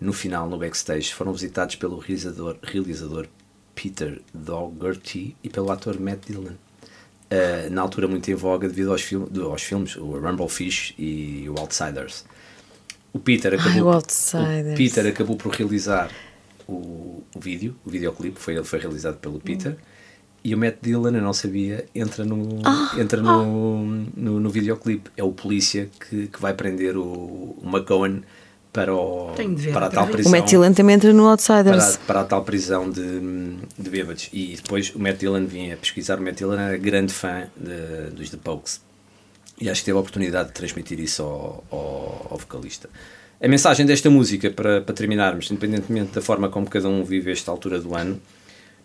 no 0.00 0.10
final, 0.10 0.48
no 0.48 0.56
backstage, 0.56 1.12
foram 1.12 1.30
visitados 1.30 1.76
pelo 1.76 1.98
realizador, 1.98 2.56
realizador 2.62 3.28
Peter 3.74 4.22
Dougherty 4.32 5.36
e 5.44 5.50
pelo 5.50 5.70
ator 5.70 6.00
Matt 6.00 6.26
Dillon. 6.26 6.54
Uh, 7.30 7.70
na 7.70 7.82
altura 7.82 8.08
muito 8.08 8.30
em 8.30 8.34
voga 8.34 8.66
devido 8.66 8.92
aos, 8.92 9.02
film, 9.02 9.26
aos 9.44 9.62
filmes 9.62 9.94
o 9.96 10.18
Rumblefish 10.18 10.94
e 10.98 11.46
o 11.48 11.58
Outsiders. 11.60 12.24
O 13.12 13.18
Peter 13.18 13.52
acabou, 13.52 13.84
o 13.84 13.92
Outsiders. 13.92 14.72
o 14.72 14.76
Peter 14.76 15.06
acabou 15.06 15.36
por 15.36 15.52
realizar 15.52 16.10
o, 16.66 17.22
o 17.34 17.40
vídeo, 17.40 17.76
o 17.84 17.90
videoclipe, 17.90 18.40
foi, 18.40 18.54
ele 18.54 18.64
foi 18.64 18.78
realizado 18.78 19.18
pelo 19.18 19.38
Peter. 19.38 19.76
E 20.44 20.54
o 20.54 20.58
Matt 20.58 20.76
Dillon, 20.82 21.10
eu 21.14 21.22
não 21.22 21.32
sabia, 21.32 21.84
entra 21.94 22.24
no, 22.24 22.60
entra 22.98 23.22
no, 23.22 23.84
no, 24.16 24.40
no 24.40 24.50
videoclipe. 24.50 25.08
É 25.16 25.22
o 25.22 25.30
polícia 25.30 25.88
que, 26.08 26.26
que 26.26 26.40
vai 26.42 26.52
prender 26.52 26.96
o, 26.96 27.02
o 27.02 27.62
McCohen 27.64 28.22
para, 28.72 28.92
o, 28.92 29.32
Tenho 29.36 29.54
de 29.54 29.62
ver 29.62 29.72
para 29.72 29.86
a 29.86 29.90
tal 29.90 30.06
prisão 30.08 30.32
O 30.32 30.36
Matt 30.36 30.48
Dillon 30.48 30.72
também 30.72 30.96
entra 30.96 31.12
no 31.12 31.28
Outsiders. 31.28 31.96
para, 31.98 32.06
para 32.06 32.20
a 32.22 32.24
tal 32.24 32.42
prisão 32.42 32.90
de, 32.90 33.02
de 33.78 33.88
bêbados. 33.90 34.28
E 34.32 34.56
depois 34.56 34.92
o 34.94 34.98
Matt 34.98 35.18
Dillon 35.20 35.46
vinha 35.46 35.76
pesquisar. 35.76 36.18
O 36.18 36.22
Matt 36.22 36.38
Dillon 36.38 36.54
era 36.54 36.76
grande 36.76 37.12
fã 37.12 37.44
de- 37.56 38.10
dos 38.16 38.30
The 38.30 38.38
Pokes. 38.42 38.80
E 39.60 39.70
acho 39.70 39.82
que 39.82 39.84
teve 39.84 39.96
a 39.96 40.00
oportunidade 40.00 40.48
de 40.48 40.54
transmitir 40.54 40.98
isso 40.98 41.22
ao, 41.22 41.62
ao, 41.70 42.26
ao 42.32 42.38
vocalista. 42.38 42.88
A 43.40 43.46
mensagem 43.46 43.86
desta 43.86 44.08
música, 44.10 44.50
para, 44.50 44.80
para 44.80 44.94
terminarmos, 44.94 45.48
independentemente 45.50 46.12
da 46.14 46.20
forma 46.22 46.48
como 46.48 46.68
cada 46.68 46.88
um 46.88 47.04
vive 47.04 47.30
esta 47.30 47.50
altura 47.50 47.78
do 47.80 47.94
ano, 47.94 48.20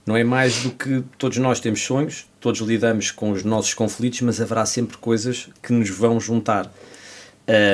não 0.08 0.16
é 0.18 0.24
mais 0.24 0.64
do 0.64 0.72
que 0.72 1.04
todos 1.18 1.38
nós 1.38 1.60
temos 1.60 1.82
sonhos, 1.84 2.26
todos 2.40 2.62
lidamos 2.62 3.12
com 3.12 3.32
os 3.32 3.44
nossos 3.44 3.74
conflitos, 3.74 4.22
mas 4.22 4.40
haverá 4.42 4.66
sempre 4.66 4.98
coisas 4.98 5.50
que 5.62 5.74
nos 5.74 5.90
vão 5.90 6.20
juntar. 6.20 6.72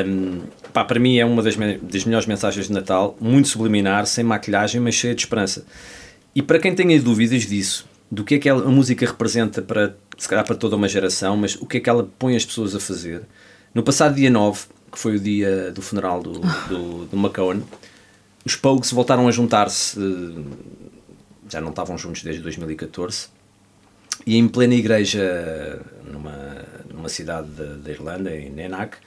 Um, 0.05 0.41
pá, 0.71 0.83
para 0.83 0.99
mim 0.99 1.17
é 1.17 1.25
uma 1.25 1.41
das, 1.41 1.55
me- 1.55 1.77
das 1.77 2.05
melhores 2.05 2.27
mensagens 2.27 2.67
de 2.67 2.73
Natal, 2.73 3.15
muito 3.21 3.47
subliminar, 3.47 4.05
sem 4.05 4.23
maquilhagem, 4.23 4.81
mas 4.81 4.95
cheia 4.95 5.15
de 5.15 5.21
esperança. 5.21 5.65
E 6.35 6.41
para 6.41 6.59
quem 6.59 6.73
tenha 6.75 6.99
dúvidas 7.01 7.43
disso, 7.43 7.87
do 8.11 8.23
que 8.23 8.35
é 8.35 8.39
que 8.39 8.49
a 8.49 8.55
música 8.55 9.05
representa 9.05 9.61
para, 9.61 9.95
se 10.17 10.27
calhar 10.27 10.45
para 10.45 10.55
toda 10.55 10.75
uma 10.75 10.87
geração, 10.87 11.35
mas 11.37 11.55
o 11.55 11.65
que 11.65 11.77
é 11.77 11.79
que 11.79 11.89
ela 11.89 12.07
põe 12.19 12.35
as 12.35 12.45
pessoas 12.45 12.75
a 12.75 12.79
fazer, 12.79 13.23
no 13.73 13.81
passado 13.83 14.15
dia 14.15 14.29
9, 14.29 14.61
que 14.91 14.99
foi 14.99 15.15
o 15.15 15.19
dia 15.19 15.71
do 15.71 15.81
funeral 15.81 16.21
do, 16.21 16.33
do, 16.39 17.05
do 17.05 17.17
McCohen, 17.17 17.63
os 18.45 18.55
Pogues 18.55 18.91
voltaram 18.91 19.27
a 19.27 19.31
juntar-se, 19.31 19.97
já 21.53 21.62
não 21.62 21.69
estavam 21.69 21.98
juntos 21.98 22.22
desde 22.24 22.41
2014, 22.41 23.27
e 24.25 24.38
em 24.38 24.48
plena 24.48 24.75
igreja, 24.75 25.81
numa, 26.12 26.55
numa 26.93 27.10
cidade 27.10 27.48
da, 27.50 27.65
da 27.75 27.91
Irlanda, 27.91 28.36
em 28.36 28.50
Nenak, 28.50 28.98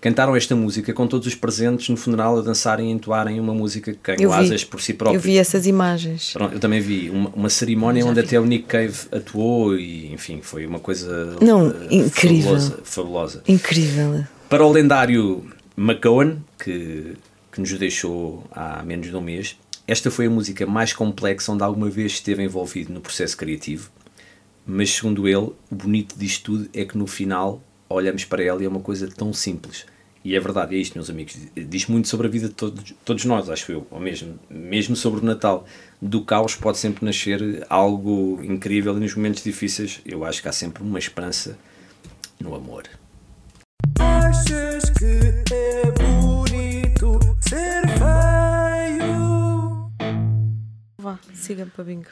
cantaram 0.00 0.36
esta 0.36 0.54
música 0.54 0.92
com 0.92 1.06
todos 1.06 1.26
os 1.26 1.34
presentes 1.34 1.88
no 1.88 1.96
funeral 1.96 2.38
a 2.38 2.42
dançarem 2.42 2.90
e 2.90 2.92
entoarem 2.92 3.40
uma 3.40 3.54
música 3.54 3.92
que 3.92 3.98
ganhou 4.16 4.32
asas 4.32 4.64
por 4.64 4.80
si 4.80 4.92
própria. 4.94 5.16
Eu 5.16 5.20
vi 5.20 5.38
essas 5.38 5.66
imagens. 5.66 6.32
Pronto, 6.32 6.54
eu 6.54 6.60
também 6.60 6.80
vi 6.80 7.10
uma, 7.10 7.30
uma 7.30 7.48
cerimónia 7.48 8.02
Já 8.02 8.08
onde 8.10 8.20
vi. 8.20 8.26
até 8.26 8.40
o 8.40 8.44
Nick 8.44 8.64
Cave 8.66 8.96
atuou 9.12 9.76
e, 9.76 10.12
enfim, 10.12 10.40
foi 10.42 10.66
uma 10.66 10.78
coisa 10.78 11.36
Não, 11.40 11.70
eh, 11.70 11.86
incrível. 11.90 12.50
fabulosa, 12.52 12.78
fabulosa. 12.84 13.42
Incrível. 13.48 14.24
Para 14.48 14.64
o 14.64 14.70
lendário 14.70 15.44
McCohen, 15.76 16.44
que, 16.62 17.14
que 17.50 17.60
nos 17.60 17.72
deixou 17.78 18.44
há 18.52 18.82
menos 18.82 19.08
de 19.08 19.16
um 19.16 19.20
mês, 19.20 19.56
esta 19.86 20.10
foi 20.10 20.26
a 20.26 20.30
música 20.30 20.66
mais 20.66 20.92
complexa 20.92 21.52
onde 21.52 21.62
alguma 21.62 21.88
vez 21.88 22.12
esteve 22.12 22.42
envolvido 22.42 22.92
no 22.92 23.00
processo 23.00 23.36
criativo. 23.36 23.90
Mas, 24.66 24.90
segundo 24.90 25.28
ele, 25.28 25.52
o 25.70 25.74
bonito 25.74 26.18
disto 26.18 26.52
tudo 26.52 26.68
é 26.74 26.84
que 26.84 26.98
no 26.98 27.06
final 27.06 27.62
olhamos 27.88 28.24
para 28.24 28.42
ela 28.42 28.60
e 28.60 28.66
é 28.66 28.68
uma 28.68 28.80
coisa 28.80 29.08
tão 29.08 29.32
simples. 29.32 29.86
E 30.24 30.34
é 30.34 30.40
verdade, 30.40 30.74
é 30.74 30.78
isto, 30.78 30.96
meus 30.96 31.08
amigos. 31.08 31.36
Diz 31.54 31.86
muito 31.86 32.08
sobre 32.08 32.26
a 32.26 32.30
vida 32.30 32.48
de 32.48 32.54
todos, 32.54 32.92
todos 33.04 33.24
nós, 33.24 33.48
acho 33.48 33.70
eu. 33.70 33.86
Ou 33.88 34.00
mesmo, 34.00 34.36
mesmo 34.50 34.96
sobre 34.96 35.20
o 35.20 35.24
Natal. 35.24 35.64
Do 36.02 36.24
caos 36.24 36.56
pode 36.56 36.78
sempre 36.78 37.04
nascer 37.04 37.64
algo 37.70 38.40
incrível 38.42 38.96
e 38.96 39.00
nos 39.00 39.14
momentos 39.14 39.44
difíceis 39.44 40.00
eu 40.04 40.24
acho 40.24 40.42
que 40.42 40.48
há 40.48 40.52
sempre 40.52 40.82
uma 40.82 40.98
esperança 40.98 41.56
no 42.40 42.56
amor. 42.56 42.88
Achas 44.00 44.90
que 44.90 45.54
é 45.54 45.92
bonito 45.92 46.35
Vá, 51.06 51.20
siga-me 51.32 51.70
para 51.70 51.84
bingo. 51.84 52.08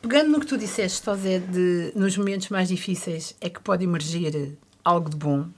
Pegando 0.00 0.30
no 0.30 0.38
que 0.38 0.46
tu 0.46 0.56
disseste, 0.56 1.02
Tosé, 1.02 1.40
de 1.40 1.90
nos 1.96 2.16
momentos 2.16 2.48
mais 2.48 2.68
difíceis 2.68 3.34
é 3.40 3.50
que 3.50 3.60
pode 3.60 3.82
emergir 3.82 4.56
algo 4.84 5.10
de 5.10 5.16
bom. 5.16 5.48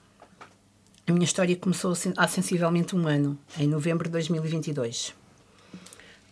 A 1.05 1.11
minha 1.11 1.23
história 1.23 1.55
começou 1.55 1.93
há 2.17 2.27
sensivelmente 2.27 2.95
um 2.95 3.07
ano, 3.07 3.37
em 3.59 3.67
novembro 3.67 4.05
de 4.05 4.13
2022. 4.13 5.13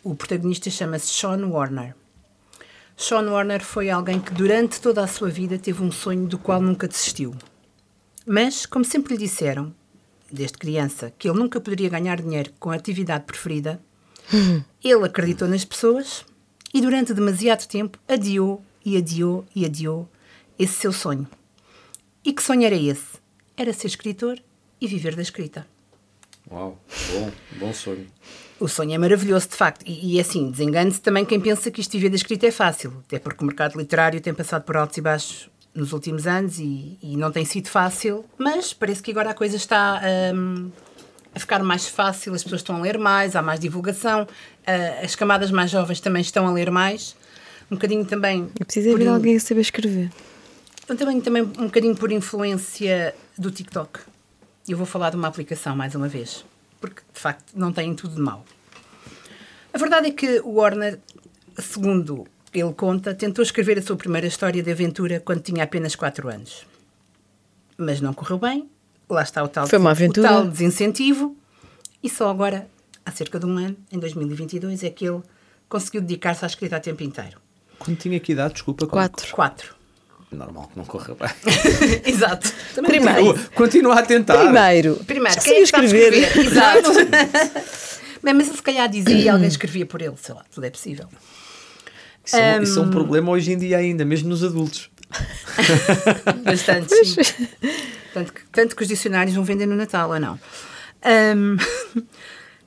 O 0.04 0.16
protagonista 0.16 0.72
chama-se 0.72 1.10
Sean 1.10 1.46
Warner. 1.46 1.96
Sean 2.98 3.30
Warner 3.30 3.64
foi 3.64 3.92
alguém 3.92 4.20
que 4.20 4.34
durante 4.34 4.82
toda 4.82 5.04
a 5.04 5.08
sua 5.08 5.30
vida 5.30 5.60
teve 5.60 5.84
um 5.84 5.92
sonho 5.92 6.26
do 6.26 6.40
qual 6.40 6.60
nunca 6.60 6.88
desistiu. 6.88 7.36
Mas, 8.26 8.66
como 8.66 8.84
sempre 8.84 9.14
lhe 9.14 9.20
disseram, 9.20 9.72
desde 10.32 10.58
criança, 10.58 11.14
que 11.20 11.30
ele 11.30 11.38
nunca 11.38 11.62
poderia 11.62 11.88
ganhar 11.88 12.20
dinheiro 12.20 12.52
com 12.60 12.72
a 12.72 12.76
atividade 12.76 13.26
preferida, 13.26 13.80
ele 14.84 15.06
acreditou 15.06 15.48
nas 15.48 15.66
pessoas 15.66 16.26
e 16.74 16.82
durante 16.82 17.14
demasiado 17.14 17.68
tempo 17.68 17.98
adiou 18.08 18.64
e 18.86 18.98
adiou 18.98 19.46
e 19.56 19.66
adiou 19.66 20.08
esse 20.58 20.74
seu 20.74 20.92
sonho. 20.92 21.28
E 22.24 22.34
que 22.34 22.44
sonho 22.44 22.64
era 22.64 22.76
esse? 22.76 23.18
Era 23.56 23.74
ser 23.74 23.88
escritor 23.88 24.40
e 24.80 24.88
viver 24.88 25.16
da 25.16 25.22
escrita. 25.22 25.66
Uau, 26.52 26.78
bom, 27.12 27.32
bom 27.60 27.74
sonho. 27.74 28.08
O 28.60 28.68
sonho 28.68 28.94
é 28.94 28.98
maravilhoso, 28.98 29.50
de 29.50 29.56
facto. 29.56 29.84
E, 29.86 30.16
e 30.16 30.20
assim, 30.20 30.52
desengane-se 30.52 31.00
também 31.00 31.24
quem 31.24 31.40
pensa 31.40 31.72
que 31.72 31.80
isto 31.80 31.92
viver 31.92 32.10
da 32.10 32.16
escrita 32.16 32.48
é 32.48 32.52
fácil. 32.52 33.04
Até 33.08 33.20
porque 33.20 33.44
o 33.44 33.48
mercado 33.48 33.78
literário 33.78 34.20
tem 34.20 34.34
passado 34.34 34.64
por 34.64 34.76
altos 34.76 34.98
e 34.98 35.02
baixos 35.02 35.50
nos 35.74 35.94
últimos 35.94 36.28
anos 36.28 36.60
e, 36.60 36.98
e 37.02 37.16
não 37.16 37.32
tem 37.32 37.46
sido 37.46 37.70
fácil. 37.70 38.26
Mas 38.38 38.74
parece 38.74 39.02
que 39.02 39.12
agora 39.12 39.32
a 39.32 39.34
coisa 39.34 39.56
está 39.56 40.02
hum, 40.34 40.72
a 41.34 41.40
ficar 41.40 41.62
mais 41.64 41.88
fácil, 41.88 42.34
as 42.34 42.44
pessoas 42.44 42.62
estão 42.62 42.78
a 42.78 42.80
ler 42.82 42.98
mais, 42.98 43.36
há 43.36 43.42
mais 43.42 43.60
divulgação, 43.60 44.28
ah, 44.66 45.04
as 45.04 45.16
camadas 45.16 45.52
mais 45.52 45.70
jovens 45.72 46.00
também 46.00 46.22
estão 46.22 46.48
a 46.48 46.52
ler 46.52 46.72
mais. 46.72 47.16
Um 47.72 47.76
bocadinho 47.76 48.04
também. 48.06 48.50
Eu 48.60 48.66
preciso 48.66 48.90
por 48.92 49.02
in- 49.02 49.08
alguém 49.08 49.36
a 49.36 49.40
saber 49.40 49.62
escrever. 49.62 50.10
também, 50.88 51.22
também 51.22 51.44
um 51.44 51.66
bocadinho 51.66 51.96
por 51.96 52.12
influência 52.12 53.14
do 53.38 53.52
TikTok. 53.52 54.00
Eu 54.68 54.76
vou 54.78 54.86
falar 54.88 55.12
de 55.12 55.16
uma 55.18 55.28
aplicação 55.28 55.76
mais 55.76 55.94
uma 55.96 56.08
vez, 56.08 56.44
porque 56.82 57.02
de 57.14 57.20
facto 57.20 57.52
não 57.56 57.72
tem 57.72 57.94
tudo 57.94 58.16
de 58.16 58.22
mal. 58.22 58.44
A 59.72 59.78
verdade 59.78 60.08
é 60.08 60.12
que 60.12 60.40
o 60.40 60.54
Warner, 60.56 61.00
segundo 61.60 62.26
ele 62.52 62.74
conta, 62.74 63.14
tentou 63.14 63.44
escrever 63.44 63.78
a 63.78 63.82
sua 63.84 63.96
primeira 63.96 64.26
história 64.26 64.64
de 64.64 64.72
aventura 64.72 65.20
quando 65.20 65.42
tinha 65.42 65.64
apenas 65.64 65.96
4 65.96 66.28
anos. 66.28 66.66
Mas 67.78 68.02
não 68.02 68.14
correu 68.14 68.40
bem, 68.40 68.68
lá 69.10 69.24
está 69.24 69.44
o 69.44 69.48
tal, 69.48 69.68
Foi 69.68 69.80
uma 69.80 69.92
aventura. 69.92 70.28
o 70.28 70.32
tal 70.32 70.46
desincentivo, 70.48 71.36
e 72.04 72.10
só 72.10 72.30
agora, 72.30 72.68
há 73.06 73.12
cerca 73.12 73.40
de 73.40 73.46
um 73.46 73.58
ano, 73.58 73.76
em 73.92 74.00
2022, 74.00 74.84
é 74.84 74.90
que 74.90 75.06
ele 75.08 75.22
conseguiu 75.68 76.02
dedicar-se 76.02 76.44
à 76.46 76.48
escrita 76.48 76.78
a 76.78 76.80
tempo 76.80 77.04
inteiro. 77.04 77.38
Quando 77.78 77.98
tinha 77.98 78.20
que 78.20 78.32
idade, 78.34 78.54
desculpa? 78.54 78.86
Quatro. 78.88 79.34
4. 79.34 79.76
Normal 80.32 80.70
que 80.72 80.78
não 80.78 80.86
corra 80.86 81.16
bem. 81.16 81.30
Exato. 82.06 82.54
Também 82.76 82.92
Primeiro. 82.92 83.26
Continua, 83.34 83.50
continua 83.56 84.00
a 84.00 84.04
tentar. 84.04 84.38
Primeiro, 84.38 84.96
Primeiro, 84.98 85.42
quem 85.42 85.54
é 85.54 85.56
que 85.58 85.62
escrever. 85.64 86.14
escrever? 86.14 86.46
Exato. 86.46 86.90
Bem, 88.22 88.34
mas 88.34 88.48
ele 88.48 88.58
se 88.58 88.62
calhar 88.62 88.88
dizia 88.90 89.18
e 89.18 89.30
alguém 89.30 89.48
escrevia 89.48 89.86
por 89.86 90.02
ele, 90.02 90.14
sei 90.22 90.36
lá, 90.36 90.44
tudo 90.54 90.66
é 90.66 90.70
possível. 90.70 91.08
Isso, 92.24 92.36
é 92.36 92.60
um, 92.60 92.62
isso 92.62 92.80
é 92.80 92.82
um 92.84 92.90
problema 92.92 93.32
hoje 93.32 93.54
em 93.54 93.58
dia 93.58 93.78
ainda, 93.78 94.04
mesmo 94.06 94.30
nos 94.30 94.44
adultos. 94.44 94.92
Bastante. 96.44 96.96
Tanto 98.14 98.34
que, 98.34 98.42
tanto 98.52 98.76
que 98.76 98.82
os 98.82 98.88
dicionários 98.88 99.36
vão 99.36 99.44
vender 99.44 99.66
no 99.66 99.76
Natal, 99.76 100.10
ou 100.10 100.20
não? 100.20 100.40
Ahm, 101.04 101.58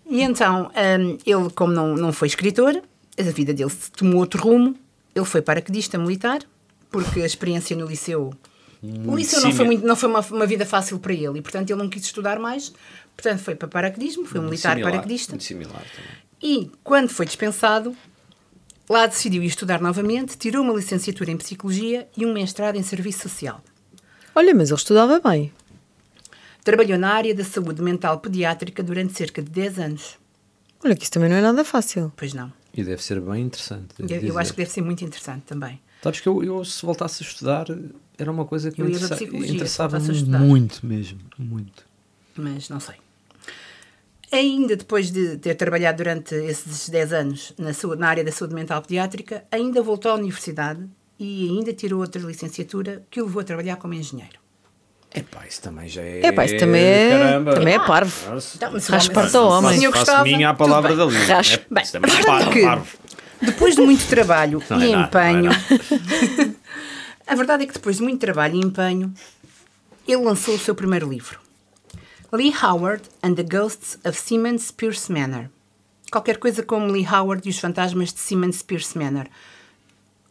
e 0.09 0.23
então, 0.23 0.71
ahm, 0.75 1.19
ele, 1.27 1.51
como 1.55 1.73
não, 1.73 1.95
não 1.95 2.13
foi 2.13 2.29
escritor, 2.29 2.81
a 3.19 3.23
vida 3.23 3.53
dele 3.53 3.73
tomou 3.97 4.21
outro 4.21 4.43
rumo. 4.43 4.77
Ele 5.15 5.25
foi 5.25 5.43
paraquedista 5.43 5.99
militar, 5.99 6.41
porque 6.91 7.21
a 7.21 7.27
experiência 7.27 7.77
no 7.77 7.87
liceu. 7.87 8.33
O 9.07 9.15
liceu 9.15 9.41
não 9.43 9.53
foi, 9.53 9.65
muito, 9.65 9.87
não 9.87 9.95
foi 9.95 10.09
uma, 10.09 10.21
uma 10.21 10.47
vida 10.47 10.67
fácil 10.67 10.99
para 10.99 11.13
ele 11.13 11.39
e, 11.39 11.43
portanto, 11.43 11.71
ele 11.71 11.79
não 11.79 11.89
quis 11.89 12.03
estudar 12.03 12.39
mais. 12.41 12.73
Portanto, 13.17 13.41
foi 13.41 13.55
para 13.55 13.69
paraquedismo, 13.69 14.25
foi 14.25 14.41
um 14.41 14.45
militar 14.45 14.73
Similar, 14.73 14.93
paraquedista. 14.93 15.33
Muito 15.33 15.45
similar 15.45 15.85
também. 15.95 16.23
E, 16.43 16.71
quando 16.83 17.09
foi 17.09 17.25
dispensado, 17.25 17.97
lá 18.93 19.07
decidiu 19.07 19.43
ir 19.43 19.47
estudar 19.47 19.81
novamente, 19.81 20.37
tirou 20.37 20.63
uma 20.63 20.73
licenciatura 20.75 21.31
em 21.31 21.37
Psicologia 21.37 22.09
e 22.17 22.27
um 22.27 22.33
mestrado 22.33 22.77
em 22.77 22.83
Serviço 22.83 23.21
Social. 23.29 23.63
Olha, 24.35 24.55
mas 24.55 24.69
ele 24.71 24.79
estudava 24.79 25.21
bem. 25.21 25.53
Trabalhou 26.65 26.99
na 26.99 27.11
área 27.13 27.35
da 27.35 27.45
saúde 27.45 27.83
mental 27.83 28.21
pediátrica 28.21 28.83
durante 28.83 29.15
cerca 29.17 29.43
de 29.43 29.51
10 29.51 29.79
anos. 29.79 30.19
Olha, 30.85 30.95
que 30.95 31.03
isso 31.03 31.13
também 31.13 31.29
não 31.29 31.37
é 31.37 31.41
nada 31.43 31.65
fácil. 31.65 32.13
Pois 32.17 32.33
não. 32.35 32.53
E 32.75 32.83
deve 32.83 33.03
ser 33.03 33.21
bem 33.21 33.43
interessante. 33.43 33.89
Eu, 33.99 34.09
eu 34.09 34.39
acho 34.39 34.53
que 34.53 34.59
deve 34.59 34.71
ser 34.71 34.81
muito 34.83 35.05
interessante 35.05 35.43
também. 35.43 35.81
Sabes 36.03 36.21
que 36.21 36.29
eu, 36.29 36.43
eu, 36.43 36.65
se 36.65 36.85
voltasse 36.85 37.23
a 37.23 37.27
estudar, 37.27 37.67
era 38.19 38.31
uma 38.31 38.45
coisa 38.45 38.71
que 38.71 38.81
Eu 38.81 38.87
me 38.87 38.93
interessa- 38.93 39.23
interessava 39.25 39.99
muito 40.41 40.85
mesmo. 40.87 41.19
Muito. 41.39 41.85
mas 42.37 42.69
não 42.69 42.81
sei. 42.81 42.97
Ainda 44.33 44.77
depois 44.77 45.11
de 45.11 45.37
ter 45.37 45.55
trabalhado 45.57 45.99
durante 45.99 46.35
esses 46.35 46.89
10 46.89 47.13
anos 47.13 47.53
na, 47.59 47.75
saúde- 47.75 48.01
na 48.01 48.09
área 48.09 48.25
da 48.25 48.33
saúde 48.33 48.55
mental 48.55 48.81
pediátrica, 48.81 49.45
ainda 49.53 49.83
voltou 49.83 50.11
à 50.11 50.15
universidade 50.15 50.81
e 51.19 51.49
ainda 51.51 51.73
tirou 51.75 52.01
outra 52.01 52.21
licenciatura 52.23 53.03
que 53.11 53.21
o 53.21 53.27
levou 53.27 53.41
a 53.43 53.45
trabalhar 53.45 53.77
como 53.77 53.93
engenheiro. 53.93 54.41
Epá, 55.15 55.47
isso 55.47 55.61
também 55.61 55.87
já 55.87 56.01
é. 56.01 56.27
Epá, 56.27 56.47
isso 56.47 56.57
também 56.57 56.83
é- 56.83 57.09
Caramba. 57.11 57.55
também 57.55 57.75
é 57.75 57.79
parvo. 57.79 58.39
Então, 58.57 58.73
mas 58.73 58.85
se 58.85 58.91
Raspa-te 58.91 59.37
ao 59.37 59.45
o 59.45 59.49
homem. 59.51 59.77
senhor 59.79 59.93
Faço 59.93 60.07
gostava, 60.07 60.25
minha 60.25 60.49
a 60.49 60.55
palavra 60.55 60.97
da 60.97 61.05
língua. 61.05 61.25
Raspa. 61.27 61.63
É, 61.71 61.75
Bem, 61.75 61.83
isso 61.83 61.93
também 61.93 62.11
é 62.19 62.25
parvo, 62.25 62.51
que- 62.51 62.63
parvo. 62.63 62.97
Depois 63.43 63.75
de 63.75 63.83
muito 63.83 64.07
trabalho 64.07 64.63
Não 64.71 64.81
e 64.81 64.89
é 64.93 64.97
nada, 64.97 65.09
empenho, 65.29 65.51
é 67.27 67.33
a 67.33 67.35
verdade 67.35 67.65
é 67.65 67.67
que 67.67 67.73
depois 67.75 67.97
de 67.97 68.03
muito 68.03 68.21
trabalho 68.21 68.55
e 68.55 68.61
empenho, 68.61 69.13
ele 70.09 70.23
lançou 70.23 70.55
o 70.55 70.59
seu 70.59 70.75
primeiro 70.75 71.09
livro. 71.11 71.39
Lee 72.35 72.51
Howard 72.63 73.03
and 73.23 73.35
the 73.35 73.43
Ghosts 73.43 73.99
of 74.07 74.19
Siemens 74.19 74.71
Pierce 74.71 75.13
Manor. 75.13 75.51
Qualquer 76.11 76.39
coisa 76.39 76.63
como 76.63 76.91
Lee 76.91 77.07
Howard 77.07 77.47
e 77.47 77.51
os 77.51 77.59
fantasmas 77.59 78.11
de 78.11 78.21
Siemens 78.21 78.63
Pierce 78.63 78.97
Manor. 78.97 79.27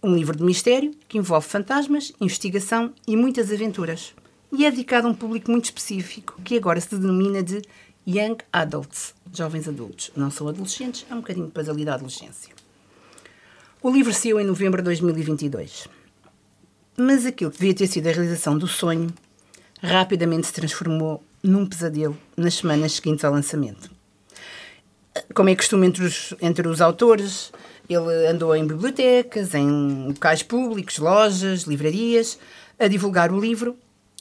Um 0.02 0.16
livro 0.16 0.36
de 0.36 0.44
mistério 0.44 0.96
que 1.08 1.20
envolve 1.20 1.48
fantasmas, 1.48 2.12
investigação 2.20 2.92
e 3.08 3.16
muitas 3.16 3.52
aventuras. 3.52 4.16
E 4.52 4.66
é 4.66 4.72
dedicado 4.72 5.08
a 5.08 5.12
um 5.12 5.14
público 5.14 5.52
muito 5.52 5.66
específico 5.66 6.42
que 6.42 6.58
agora 6.58 6.82
se 6.82 6.96
denomina 6.96 7.44
de 7.44 7.62
Young 8.08 8.38
Adults, 8.52 9.14
jovens 9.32 9.68
adultos. 9.68 10.10
Não 10.16 10.32
são 10.32 10.48
adolescentes, 10.48 11.06
é 11.08 11.14
um 11.14 11.20
bocadinho 11.20 11.46
depois 11.46 11.70
ali 11.70 11.86
da 11.86 11.94
adolescência. 11.94 12.52
O 13.80 13.92
livro 13.92 14.12
saiu 14.12 14.40
em 14.40 14.44
novembro 14.44 14.82
de 14.82 14.86
2022. 14.86 15.88
Mas 16.98 17.28
aquilo 17.28 17.52
que 17.52 17.60
devia 17.60 17.76
ter 17.76 17.86
sido 17.86 18.08
a 18.08 18.12
realização 18.12 18.58
do 18.58 18.68
sonho 18.68 19.14
rapidamente 19.84 20.48
se 20.48 20.54
transformou 20.54 21.24
num 21.44 21.66
pesadelo 21.66 22.18
nas 22.38 22.56
semanas 22.56 22.94
seguintes 22.94 23.26
ao 23.26 23.34
lançamento. 23.34 23.90
Como 25.34 25.50
é 25.50 25.56
costume 25.56 25.88
entre 25.88 26.04
os, 26.04 26.34
entre 26.42 26.68
os 26.68 26.80
autores, 26.80 27.52
ele 27.90 28.28
andou 28.28 28.56
em 28.56 28.66
bibliotecas, 28.66 29.54
em 29.54 30.08
locais 30.08 30.44
públicos, 30.44 30.98
lojas, 30.98 31.64
livrarias, 31.64 32.40
a 32.80 32.88
divulgar 32.88 33.32
o 33.32 33.40
livro 33.40 33.78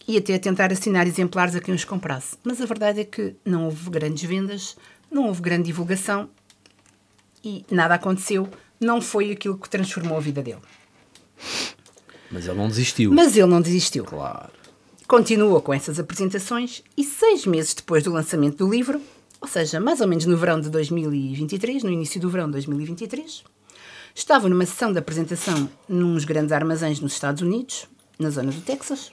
e 0.06 0.16
até 0.16 0.34
a 0.34 0.38
tentar 0.38 0.72
assinar 0.72 1.06
exemplares 1.06 1.54
a 1.54 1.60
quem 1.60 1.74
os 1.74 1.84
comprasse. 1.84 2.36
Mas 2.42 2.60
a 2.60 2.66
verdade 2.66 3.00
é 3.00 3.04
que 3.04 3.36
não 3.44 3.66
houve 3.66 3.90
grandes 3.90 4.28
vendas, 4.28 4.76
não 5.10 5.28
houve 5.28 5.40
grande 5.40 5.64
divulgação 5.64 6.28
e 7.44 7.64
nada 7.70 7.94
aconteceu. 7.94 8.48
Não 8.80 9.00
foi 9.00 9.30
aquilo 9.30 9.58
que 9.58 9.68
transformou 9.68 10.16
a 10.16 10.20
vida 10.20 10.42
dele. 10.42 10.62
Mas 12.30 12.46
ele 12.46 12.56
não 12.56 12.68
desistiu. 12.68 13.12
Mas 13.12 13.36
ele 13.36 13.46
não 13.46 13.60
desistiu. 13.60 14.04
Claro. 14.04 14.50
Continua 15.10 15.60
com 15.60 15.74
essas 15.74 15.98
apresentações 15.98 16.84
e 16.96 17.02
seis 17.02 17.44
meses 17.44 17.74
depois 17.74 18.04
do 18.04 18.12
lançamento 18.12 18.58
do 18.58 18.70
livro, 18.70 19.02
ou 19.40 19.48
seja, 19.48 19.80
mais 19.80 20.00
ou 20.00 20.06
menos 20.06 20.24
no 20.24 20.36
verão 20.36 20.60
de 20.60 20.70
2023, 20.70 21.82
no 21.82 21.90
início 21.90 22.20
do 22.20 22.30
verão 22.30 22.46
de 22.46 22.52
2023, 22.52 23.42
estava 24.14 24.48
numa 24.48 24.64
sessão 24.64 24.92
de 24.92 25.00
apresentação 25.00 25.68
nos 25.88 26.24
grandes 26.24 26.52
armazéns 26.52 27.00
nos 27.00 27.12
Estados 27.12 27.42
Unidos, 27.42 27.88
na 28.20 28.30
zona 28.30 28.52
do 28.52 28.60
Texas, 28.60 29.10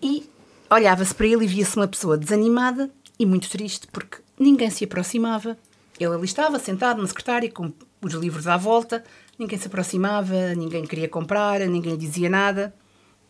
e 0.00 0.30
olhava-se 0.70 1.12
para 1.12 1.26
ele 1.26 1.42
e 1.42 1.48
via-se 1.48 1.74
uma 1.74 1.88
pessoa 1.88 2.16
desanimada 2.16 2.88
e 3.18 3.26
muito 3.26 3.50
triste 3.50 3.88
porque 3.88 4.18
ninguém 4.38 4.70
se 4.70 4.84
aproximava. 4.84 5.58
Ele 5.98 6.14
ali 6.14 6.24
estava 6.24 6.56
sentado 6.60 7.02
na 7.02 7.08
secretária 7.08 7.50
com 7.50 7.72
os 8.00 8.14
livros 8.14 8.46
à 8.46 8.56
volta, 8.56 9.02
ninguém 9.36 9.58
se 9.58 9.66
aproximava, 9.66 10.54
ninguém 10.54 10.86
queria 10.86 11.08
comprar, 11.08 11.58
ninguém 11.62 11.98
dizia 11.98 12.30
nada. 12.30 12.72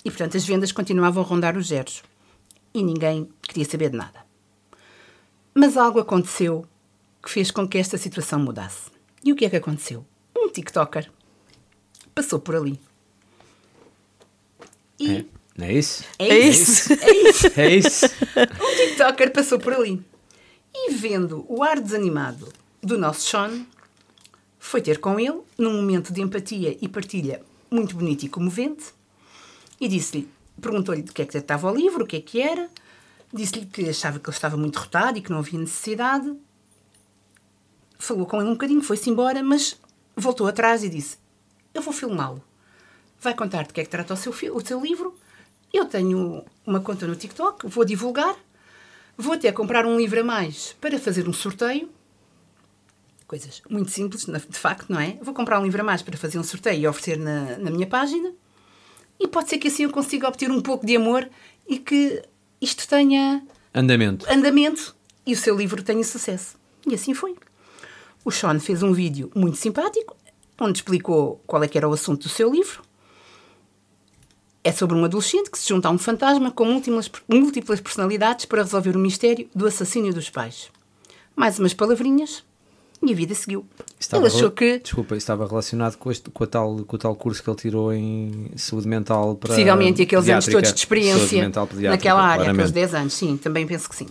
E, 0.04 0.10
portanto, 0.10 0.36
as 0.36 0.44
vendas 0.44 0.72
continuavam 0.72 1.22
a 1.22 1.26
rondar 1.26 1.56
os 1.56 1.68
zeros. 1.68 2.02
E 2.72 2.82
ninguém 2.82 3.28
queria 3.42 3.64
saber 3.64 3.90
de 3.90 3.96
nada. 3.96 4.24
Mas 5.54 5.76
algo 5.76 5.98
aconteceu 5.98 6.66
que 7.22 7.30
fez 7.30 7.50
com 7.50 7.66
que 7.66 7.78
esta 7.78 7.98
situação 7.98 8.38
mudasse. 8.38 8.90
E 9.24 9.32
o 9.32 9.36
que 9.36 9.44
é 9.44 9.50
que 9.50 9.56
aconteceu? 9.56 10.06
Um 10.36 10.48
TikToker 10.48 11.10
passou 12.14 12.38
por 12.38 12.54
ali. 12.54 12.80
E 14.98 15.10
É, 15.10 15.24
não 15.56 15.66
é 15.66 15.72
isso? 15.74 16.04
é, 16.18 16.38
isso. 16.38 16.92
É 17.02 17.10
isso. 17.10 17.60
É 17.60 17.74
isso. 17.74 18.06
Um 18.06 18.76
TikToker 18.88 19.32
passou 19.32 19.58
por 19.58 19.72
ali. 19.72 20.02
E 20.74 20.92
vendo 20.92 21.44
o 21.48 21.62
ar 21.62 21.80
desanimado 21.80 22.52
do 22.80 22.96
nosso 22.96 23.28
Sean, 23.28 23.66
foi 24.58 24.80
ter 24.80 24.98
com 25.00 25.18
ele, 25.18 25.40
num 25.56 25.72
momento 25.74 26.12
de 26.12 26.20
empatia 26.20 26.76
e 26.80 26.88
partilha 26.88 27.42
muito 27.70 27.96
bonito 27.96 28.24
e 28.24 28.28
comovente, 28.28 28.86
e 29.80 29.88
disse-lhe, 29.88 30.28
perguntou-lhe 30.60 31.02
do 31.02 31.12
que 31.12 31.22
é 31.22 31.24
que 31.24 31.32
tratava 31.32 31.70
o 31.70 31.74
livro, 31.74 32.04
o 32.04 32.06
que 32.06 32.16
é 32.16 32.20
que 32.20 32.40
era, 32.40 32.68
disse-lhe 33.32 33.66
que 33.66 33.88
achava 33.88 34.18
que 34.18 34.28
ele 34.28 34.36
estava 34.36 34.56
muito 34.56 34.74
derrotado 34.74 35.18
e 35.18 35.22
que 35.22 35.30
não 35.30 35.38
havia 35.38 35.58
necessidade. 35.58 36.34
Falou 37.98 38.26
com 38.26 38.40
ele 38.40 38.48
um 38.48 38.52
bocadinho, 38.52 38.82
foi-se 38.82 39.10
embora, 39.10 39.42
mas 39.42 39.78
voltou 40.16 40.46
atrás 40.46 40.84
e 40.84 40.88
disse: 40.88 41.18
Eu 41.74 41.82
vou 41.82 41.92
filmá-lo. 41.92 42.42
Vai 43.20 43.34
contar 43.34 43.66
de 43.66 43.72
que 43.72 43.80
é 43.80 43.84
que 43.84 43.90
trata 43.90 44.14
o 44.14 44.16
seu, 44.16 44.32
o 44.32 44.64
seu 44.64 44.80
livro. 44.80 45.14
Eu 45.72 45.84
tenho 45.84 46.44
uma 46.64 46.80
conta 46.80 47.06
no 47.06 47.16
TikTok, 47.16 47.66
vou 47.66 47.84
divulgar. 47.84 48.36
Vou 49.16 49.32
até 49.32 49.50
comprar 49.50 49.84
um 49.84 49.96
livro 49.96 50.20
a 50.20 50.24
mais 50.24 50.76
para 50.80 50.98
fazer 50.98 51.28
um 51.28 51.32
sorteio. 51.32 51.90
Coisas 53.26 53.60
muito 53.68 53.90
simples, 53.90 54.24
de 54.24 54.58
facto, 54.58 54.90
não 54.90 55.00
é? 55.00 55.18
Vou 55.20 55.34
comprar 55.34 55.58
um 55.60 55.64
livro 55.64 55.80
a 55.80 55.84
mais 55.84 56.00
para 56.02 56.16
fazer 56.16 56.38
um 56.38 56.44
sorteio 56.44 56.80
e 56.80 56.86
oferecer 56.86 57.18
na, 57.18 57.58
na 57.58 57.70
minha 57.70 57.86
página. 57.86 58.32
E 59.18 59.26
pode 59.26 59.48
ser 59.48 59.58
que 59.58 59.68
assim 59.68 59.84
eu 59.84 59.90
consiga 59.90 60.28
obter 60.28 60.50
um 60.50 60.60
pouco 60.60 60.86
de 60.86 60.96
amor 60.96 61.28
e 61.66 61.78
que 61.78 62.22
isto 62.60 62.86
tenha 62.88 63.42
Andamento. 63.74 64.26
andamento 64.30 64.96
e 65.26 65.32
o 65.32 65.36
seu 65.36 65.56
livro 65.56 65.82
tenha 65.82 66.02
sucesso. 66.04 66.56
E 66.86 66.94
assim 66.94 67.14
foi. 67.14 67.36
O 68.24 68.30
Sean 68.30 68.58
fez 68.60 68.82
um 68.82 68.92
vídeo 68.92 69.30
muito 69.34 69.56
simpático, 69.56 70.16
onde 70.60 70.78
explicou 70.78 71.42
qual 71.46 71.62
é 71.62 71.68
que 71.68 71.78
era 71.78 71.88
o 71.88 71.92
assunto 71.92 72.22
do 72.24 72.28
seu 72.28 72.50
livro. 72.50 72.82
É 74.62 74.72
sobre 74.72 74.96
um 74.96 75.04
adolescente 75.04 75.50
que 75.50 75.58
se 75.58 75.68
junta 75.68 75.88
a 75.88 75.90
um 75.90 75.98
fantasma 75.98 76.50
com 76.50 76.64
múltiplas, 76.64 77.10
múltiplas 77.28 77.80
personalidades 77.80 78.44
para 78.44 78.62
resolver 78.62 78.96
o 78.96 79.00
mistério 79.00 79.48
do 79.54 79.66
assassínio 79.66 80.12
dos 80.12 80.28
pais. 80.30 80.70
Mais 81.34 81.58
umas 81.58 81.72
palavrinhas 81.72 82.44
e 83.02 83.12
a 83.12 83.14
vida 83.14 83.34
seguiu. 83.34 83.66
Estava 83.98 84.26
ele 84.26 84.34
achou 84.34 84.50
que 84.50 84.78
Desculpa, 84.80 85.16
estava 85.16 85.46
relacionado 85.46 85.96
com, 85.96 86.10
este, 86.10 86.30
com, 86.30 86.44
a 86.44 86.46
tal, 86.46 86.84
com 86.84 86.96
o 86.96 86.98
tal 86.98 87.14
curso 87.14 87.42
que 87.42 87.48
ele 87.48 87.56
tirou 87.56 87.92
em 87.92 88.50
saúde 88.56 88.88
mental 88.88 89.36
para. 89.36 89.50
possivelmente 89.50 90.02
aqueles 90.02 90.28
anos 90.28 90.46
todos 90.46 90.72
de 90.72 90.78
experiência 90.78 91.48
naquela 91.48 92.22
área, 92.22 92.50
aqueles 92.50 92.72
claramente. 92.72 92.72
10 92.72 92.94
anos, 92.94 93.12
sim, 93.12 93.36
também 93.36 93.66
penso 93.66 93.88
que 93.88 93.96
sim. 93.96 94.06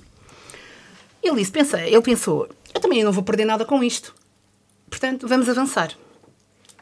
Ele 1.21 1.35
disse, 1.35 1.51
pensa, 1.51 1.81
ele 1.81 2.01
pensou, 2.01 2.47
eu 2.73 2.79
também 2.79 3.03
não 3.03 3.11
vou 3.11 3.23
perder 3.23 3.45
nada 3.45 3.65
com 3.65 3.83
isto. 3.83 4.15
Portanto, 4.89 5.27
vamos 5.27 5.49
avançar. 5.49 5.91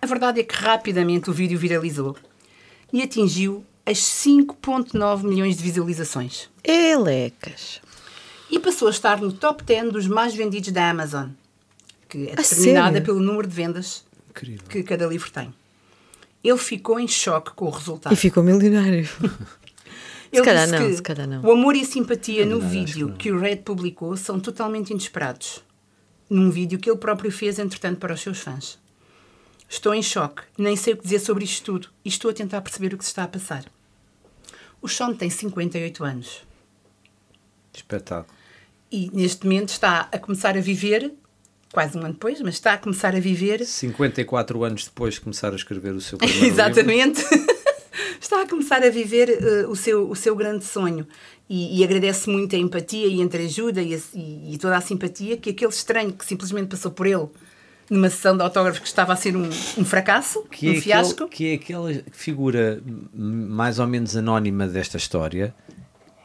A 0.01 0.05
verdade 0.05 0.39
é 0.39 0.43
que 0.43 0.53
rapidamente 0.53 1.29
o 1.29 1.33
vídeo 1.33 1.57
viralizou 1.57 2.15
e 2.93 3.01
atingiu 3.01 3.65
as 3.85 3.97
5.9 3.97 5.23
milhões 5.23 5.57
de 5.57 5.63
visualizações. 5.63 6.49
Elecas. 6.63 7.81
E 8.51 8.59
passou 8.59 8.87
a 8.87 8.91
estar 8.91 9.19
no 9.19 9.33
top 9.33 9.63
10 9.63 9.91
dos 9.91 10.07
mais 10.07 10.35
vendidos 10.35 10.71
da 10.71 10.89
Amazon, 10.89 11.29
que 12.07 12.27
é 12.29 12.33
A 12.33 12.35
determinada 12.35 12.91
sério? 12.91 13.05
pelo 13.05 13.19
número 13.19 13.47
de 13.47 13.55
vendas 13.55 14.05
Incrível. 14.29 14.67
que 14.67 14.83
cada 14.83 15.05
livro 15.07 15.29
tem. 15.31 15.53
Ele 16.43 16.57
ficou 16.57 16.99
em 16.99 17.07
choque 17.07 17.51
com 17.51 17.65
o 17.65 17.69
resultado. 17.69 18.13
E 18.13 18.15
ficou 18.15 18.43
milionário. 18.43 19.07
Ele 20.31 20.43
calhar 20.43 20.65
disse 20.67 20.79
não, 20.79 20.95
se 20.95 21.01
calhar 21.01 21.27
não. 21.27 21.41
O 21.43 21.51
amor 21.51 21.75
e 21.75 21.81
a 21.81 21.85
simpatia 21.85 22.45
no 22.45 22.59
vídeo 22.59 23.09
que 23.13 23.17
que 23.29 23.31
o 23.31 23.39
Red 23.39 23.57
publicou 23.57 24.17
são 24.17 24.39
totalmente 24.39 24.89
inesperados. 24.91 25.63
Num 26.29 26.49
vídeo 26.49 26.77
que 26.77 26.89
ele 26.89 26.97
próprio 26.97 27.31
fez, 27.31 27.57
entretanto, 27.57 27.99
para 27.99 28.13
os 28.13 28.19
seus 28.21 28.39
fãs. 28.39 28.77
Estou 29.69 29.93
em 29.93 30.01
choque, 30.03 30.41
nem 30.57 30.75
sei 30.75 30.93
o 30.93 30.97
que 30.97 31.03
dizer 31.03 31.19
sobre 31.19 31.43
isto 31.45 31.63
tudo 31.63 31.89
e 32.03 32.09
estou 32.09 32.29
a 32.31 32.33
tentar 32.33 32.61
perceber 32.61 32.93
o 32.93 32.97
que 32.97 33.03
se 33.05 33.11
está 33.11 33.23
a 33.23 33.27
passar. 33.27 33.63
O 34.81 34.87
Sean 34.89 35.13
tem 35.13 35.29
58 35.29 36.03
anos 36.03 36.43
Espetáculo. 37.73 38.33
e 38.91 39.09
neste 39.13 39.43
momento 39.45 39.69
está 39.69 40.07
a 40.11 40.19
começar 40.19 40.57
a 40.57 40.61
viver, 40.61 41.13
quase 41.75 41.97
um 41.97 42.01
ano 42.01 42.13
depois, 42.13 42.39
mas 42.41 42.55
está 42.55 42.73
a 42.73 42.77
começar 42.77 43.13
a 43.15 43.19
viver 43.19 43.65
54 43.65 44.63
anos 44.63 44.85
depois 44.85 45.15
de 45.15 45.21
começar 45.21 45.51
a 45.51 45.55
escrever 45.55 45.93
o 45.93 46.01
seu 46.01 46.17
primeiro 46.19 46.43
livro. 46.45 46.61
Exatamente. 46.61 47.21
Está 48.19 48.41
a 48.41 48.47
começar 48.47 48.81
a 48.83 48.89
viver 48.89 49.29
eh, 49.29 49.65
o, 49.67 49.75
seu, 49.75 50.09
o 50.09 50.15
seu 50.15 50.35
grande 50.35 50.65
sonho 50.65 51.05
e, 51.49 51.79
e 51.79 51.83
agradece 51.83 52.29
muito 52.29 52.55
a 52.55 52.59
empatia 52.59 53.05
e 53.07 53.21
entreajuda 53.21 53.81
e, 53.81 53.93
a- 53.93 53.99
e- 54.15 54.53
e 54.53 54.57
toda 54.57 54.75
a 54.77 54.81
simpatia 54.81 55.37
que 55.37 55.51
aquele 55.51 55.71
estranho 55.71 56.11
que 56.11 56.25
simplesmente 56.25 56.67
passou 56.69 56.91
por 56.91 57.05
ele 57.05 57.27
numa 57.89 58.09
sessão 58.09 58.35
de 58.35 58.41
autógrafos 58.41 58.79
que 58.79 58.87
estava 58.87 59.13
a 59.13 59.15
ser 59.15 59.35
um, 59.35 59.43
um 59.47 59.85
fracasso, 59.85 60.41
que 60.49 60.69
um 60.69 60.73
é, 60.73 60.81
fiasco. 60.81 61.25
aquele, 61.25 61.29
que 61.29 61.47
é 61.51 61.53
aquela 61.55 62.03
figura 62.11 62.81
mais 63.13 63.77
ou 63.79 63.85
menos 63.85 64.15
anónima 64.15 64.65
desta 64.67 64.97
história 64.97 65.53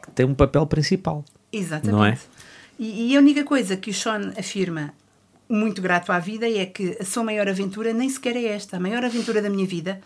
que 0.03 0.11
tem 0.13 0.25
um 0.25 0.35
papel 0.35 0.67
principal. 0.67 1.23
Exatamente. 1.53 1.93
Não 1.93 2.05
é? 2.05 2.17
E, 2.79 3.13
e 3.13 3.17
a 3.17 3.21
única 3.21 3.45
coisa 3.45 3.77
que 3.77 3.91
o 3.91 3.95
Sean 3.95 4.33
afirma, 4.39 4.95
muito 5.51 5.83
grato 5.83 6.13
à 6.13 6.19
vida, 6.19 6.49
é 6.49 6.65
que 6.65 6.97
a 7.01 7.05
sua 7.05 7.25
maior 7.25 7.49
aventura 7.49 7.93
nem 7.93 8.09
sequer 8.09 8.37
é 8.37 8.45
esta. 8.45 8.77
A 8.77 8.81
maior 8.81 9.05
aventura 9.05 9.43
da 9.43 9.51
minha 9.51 9.67
vida 9.67 10.01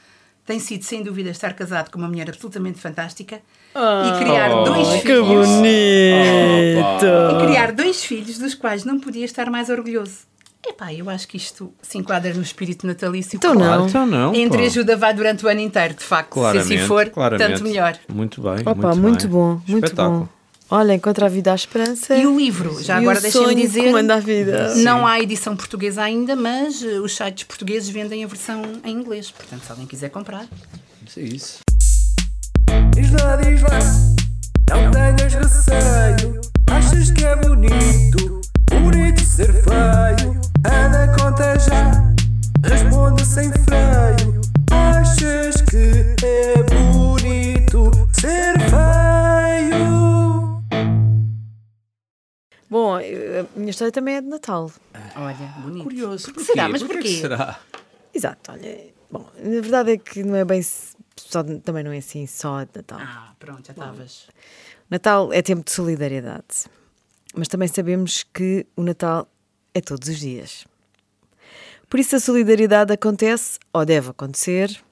tem 0.47 0.59
sido, 0.59 0.83
sem 0.85 1.03
dúvida, 1.03 1.31
estar 1.31 1.53
casado 1.55 1.91
com 1.91 1.99
uma 1.99 2.09
mulher 2.09 2.29
absolutamente 2.29 2.79
fantástica 2.81 3.37
e 3.75 4.19
criar 4.25 4.49
dois 4.65 4.89
Que 5.03 5.09
filhos. 5.09 5.49
bonito! 5.49 7.07
E 7.43 7.47
criar 7.47 7.73
dois 7.73 8.05
filhos 8.05 8.39
dos 8.39 8.55
quais 8.55 8.85
não 8.85 8.99
podia 9.01 9.25
estar 9.25 9.51
mais 9.51 9.69
orgulhoso. 9.69 10.19
Epá, 10.67 10.93
eu 10.95 11.11
acho 11.11 11.29
que 11.29 11.37
isto 11.37 11.73
se 11.83 11.99
enquadra 11.99 12.33
no 12.33 12.41
espírito 12.41 12.87
natalício. 12.87 13.37
Então 13.37 13.53
Claro. 13.55 13.81
não. 13.83 13.87
então 13.89 14.07
não. 14.07 14.33
A 14.33 14.37
entreajuda 14.37 14.95
pá. 14.95 14.99
vai 15.01 15.15
durante 15.15 15.45
o 15.45 15.49
ano 15.49 15.61
inteiro, 15.61 15.93
de 15.93 16.03
facto. 16.03 16.31
Claramente, 16.31 16.67
se 16.69 16.75
assim 16.77 16.87
for, 16.87 17.11
claramente. 17.11 17.49
tanto 17.51 17.63
melhor. 17.65 17.99
Muito 18.09 18.41
bem. 18.41 18.61
Opa, 18.65 18.73
muito, 18.95 18.99
muito, 18.99 19.21
bem. 19.29 19.31
bom, 19.31 19.61
muito 19.69 19.85
Espetáculo. 19.85 20.21
bom. 20.21 20.29
Olha, 20.71 20.95
encontra 20.95 21.27
a 21.27 21.29
vida 21.29 21.53
à 21.53 21.55
esperança. 21.55 22.15
E 22.17 22.27
o 22.27 22.37
livro, 22.37 22.83
já 22.83 22.95
E 22.99 23.03
agora 23.03 23.21
deixem-me 23.21 23.55
dizer. 23.55 23.85
comanda 23.85 24.15
a 24.15 24.21
vida. 24.21 24.75
Não 24.77 25.07
há 25.07 25.21
edição 25.21 25.55
portuguesa 25.55 26.03
ainda, 26.03 26.35
mas 26.35 26.83
eh, 26.83 26.99
os 27.01 27.15
sites 27.15 27.45
portugueses 27.45 27.89
vendem 27.91 28.25
a 28.25 28.27
versão 28.27 28.63
em 28.83 28.93
inglês. 28.97 29.31
Portanto, 29.31 29.63
se 29.65 29.71
alguém 29.71 29.87
quiser 29.87 30.09
comprar. 30.09 30.47
Isso 31.07 31.21
é 31.21 31.23
isso. 31.23 31.59
Diz 32.95 33.11
lá, 33.13 33.37
diz 33.37 33.61
lá, 33.63 33.79
não 34.71 34.91
tenhas 34.91 35.35
receio. 35.35 36.41
Achas 36.71 37.11
que 37.13 37.25
é 37.25 37.37
bonito, 37.37 38.41
bonito 38.71 39.21
ser 39.21 39.53
feio? 39.53 40.41
Anda, 40.67 41.15
conta 41.19 41.59
já, 41.59 42.15
responde 42.69 43.25
sem 43.25 43.53
freio. 43.53 44.41
Achas 44.71 45.61
que 45.63 46.25
é 46.25 46.63
bonito 46.65 47.93
ser 48.19 48.59
feio? 48.71 48.94
Bom, 52.75 52.99
eu- 52.99 53.43
a 53.55 53.59
minha 53.59 53.71
história 53.71 53.93
também 53.93 54.17
é 54.17 54.21
de 54.21 54.27
Natal. 54.27 54.69
Olha, 55.15 55.35
bonito. 55.63 55.85
Curioso. 55.85 56.33
Porquê 56.33 56.45
será? 56.45 56.69
Mas 56.69 56.83
Porquê 56.83 56.95
porquê? 56.97 57.09
que 57.15 57.21
será? 57.21 57.61
Exato, 58.13 58.51
olha. 58.51 58.89
Bom, 59.09 59.31
na 59.39 59.61
verdade 59.61 59.93
é 59.93 59.97
que 59.97 60.25
não 60.25 60.35
é 60.35 60.45
bem. 60.45 60.61
Só, 60.61 61.45
também 61.63 61.85
não 61.85 61.93
é 61.93 61.99
assim 61.99 62.27
só 62.27 62.65
de 62.65 62.71
Natal. 62.75 62.99
Ah, 63.01 63.33
pronto, 63.39 63.65
já 63.65 63.73
estavas. 63.73 64.27
Natal 64.91 65.33
é 65.33 65.41
tempo 65.41 65.65
de 65.65 65.71
solidariedade. 65.71 66.65
Mas 67.37 67.47
também 67.47 67.69
sabemos 67.69 68.25
que 68.35 68.67
o 68.77 68.83
Natal 68.83 69.29
é 69.73 69.81
todos 69.81 70.09
os 70.09 70.19
dias. 70.19 70.67
Por 71.89 72.01
isso 72.01 72.17
a 72.17 72.19
solidariedade 72.19 72.93
acontece, 72.93 73.61
ou 73.73 73.85
deve 73.87 74.11
acontecer, 74.11 74.83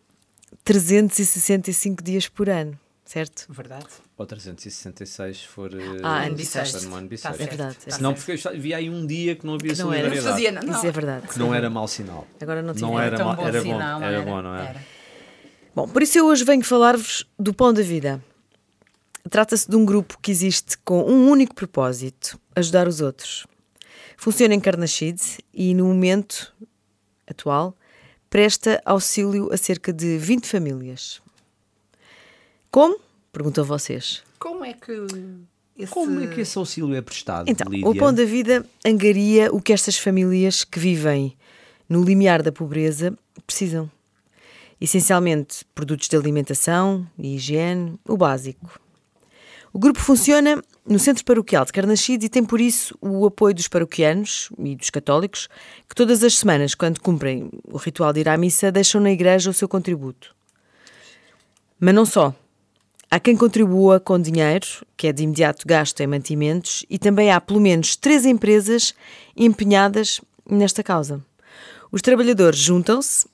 365 0.62 2.00
dias 2.00 2.28
por 2.28 2.48
ano, 2.48 2.78
certo? 3.12 3.46
Verdade. 3.50 3.86
Ou 4.16 4.24
366 4.26 5.36
se 5.38 5.46
for. 5.46 5.70
eh, 5.74 6.00
Ah, 6.02 6.24
ano 6.24 6.34
bissexto. 6.34 6.78
bissexto. 6.78 6.78
se 6.78 6.84
for 6.84 6.90
no 6.90 6.96
ano 6.96 7.06
Tá 7.06 7.10
bissexto. 7.10 7.42
É 7.42 7.46
verdade. 7.46 7.76
Tá 7.84 7.90
Senão, 7.96 8.14
porque 8.14 8.32
eu 8.32 8.60
vi 8.60 8.72
aí 8.74 8.88
um 8.90 9.06
dia 9.06 9.36
que 9.36 9.44
não 9.46 9.54
havia 9.54 9.72
Que 9.74 9.78
não 9.78 9.92
era. 9.92 10.08
Não 10.14 10.22
fazia, 10.22 10.52
não. 10.52 10.72
Isso 10.72 10.86
é 10.86 10.90
verdade. 10.90 11.28
Que 11.28 11.38
não 11.38 11.54
era 11.54 11.68
mau 11.70 11.86
sinal. 11.86 12.26
Agora 12.40 12.62
não 12.62 12.74
tinha. 12.74 12.86
Não 12.88 12.98
era, 13.00 13.16
tão 13.16 13.26
mau, 13.26 13.36
bom 13.36 13.46
era 13.46 13.62
sinal, 13.62 13.78
bom. 13.78 14.00
não 14.00 14.06
Era 14.06 14.16
era? 14.16 14.24
bom, 14.24 14.42
não 14.42 14.56
é? 14.56 14.66
Era. 14.66 14.84
Bom, 15.74 15.88
por 15.88 16.02
isso 16.02 16.18
eu 16.18 16.26
hoje 16.26 16.44
venho 16.44 16.62
falar-vos 16.64 17.26
do 17.38 17.54
Pão 17.54 17.72
da 17.72 17.82
Vida. 17.82 18.22
Trata-se 19.30 19.70
de 19.70 19.76
um 19.76 19.84
grupo 19.84 20.18
que 20.20 20.30
existe 20.30 20.76
com 20.78 21.02
um 21.04 21.30
único 21.30 21.54
propósito: 21.54 22.38
ajudar 22.56 22.88
os 22.88 23.00
outros. 23.00 23.46
Funciona 24.16 24.54
em 24.54 24.60
Carnaxide 24.60 25.22
e, 25.54 25.74
no 25.74 25.86
momento 25.86 26.52
atual, 27.26 27.74
presta 28.28 28.80
auxílio 28.84 29.52
a 29.52 29.56
cerca 29.56 29.92
de 29.92 30.18
20 30.18 30.46
famílias. 30.46 31.21
Como? 32.72 32.98
Perguntam 33.30 33.64
vocês. 33.64 34.22
Como 34.38 34.64
é 34.64 34.72
que 34.72 34.92
esse... 35.78 35.92
Como 35.92 36.20
é 36.22 36.26
que 36.26 36.40
esse 36.40 36.56
auxílio 36.56 36.94
é 36.94 37.02
prestado? 37.02 37.48
Então, 37.48 37.70
Lídia? 37.70 37.88
o 37.88 37.94
Pão 37.94 38.14
da 38.14 38.24
Vida 38.24 38.66
angaria 38.84 39.52
o 39.52 39.60
que 39.60 39.74
estas 39.74 39.98
famílias 39.98 40.64
que 40.64 40.78
vivem 40.78 41.36
no 41.86 42.02
limiar 42.02 42.42
da 42.42 42.50
pobreza 42.50 43.16
precisam. 43.46 43.90
Essencialmente, 44.80 45.66
produtos 45.74 46.08
de 46.08 46.16
alimentação 46.16 47.06
e 47.18 47.36
higiene, 47.36 47.98
o 48.08 48.16
básico. 48.16 48.80
O 49.70 49.78
grupo 49.78 50.00
funciona 50.00 50.62
no 50.86 50.98
Centro 50.98 51.24
Paroquial 51.26 51.66
de 51.66 51.72
Carnaxide 51.72 52.24
e 52.24 52.28
tem 52.30 52.42
por 52.42 52.58
isso 52.58 52.96
o 53.02 53.26
apoio 53.26 53.54
dos 53.54 53.68
paroquianos 53.68 54.48
e 54.58 54.74
dos 54.74 54.88
católicos, 54.88 55.46
que 55.86 55.94
todas 55.94 56.24
as 56.24 56.38
semanas, 56.38 56.74
quando 56.74 57.00
cumprem 57.00 57.50
o 57.64 57.76
ritual 57.76 58.14
de 58.14 58.20
ir 58.20 58.28
à 58.30 58.36
missa, 58.38 58.72
deixam 58.72 59.00
na 59.00 59.10
igreja 59.10 59.50
o 59.50 59.52
seu 59.52 59.68
contributo. 59.68 60.34
Mas 61.78 61.94
não 61.94 62.06
só. 62.06 62.34
Há 63.14 63.20
quem 63.20 63.36
contribua 63.36 64.00
com 64.00 64.18
dinheiro, 64.18 64.66
que 64.96 65.06
é 65.06 65.12
de 65.12 65.24
imediato 65.24 65.68
gasto 65.68 66.00
em 66.00 66.06
mantimentos, 66.06 66.82
e 66.88 66.98
também 66.98 67.30
há 67.30 67.38
pelo 67.38 67.60
menos 67.60 67.94
três 67.94 68.24
empresas 68.24 68.94
empenhadas 69.36 70.18
nesta 70.48 70.82
causa. 70.82 71.22
Os 71.90 72.00
trabalhadores 72.00 72.58
juntam-se 72.58 73.26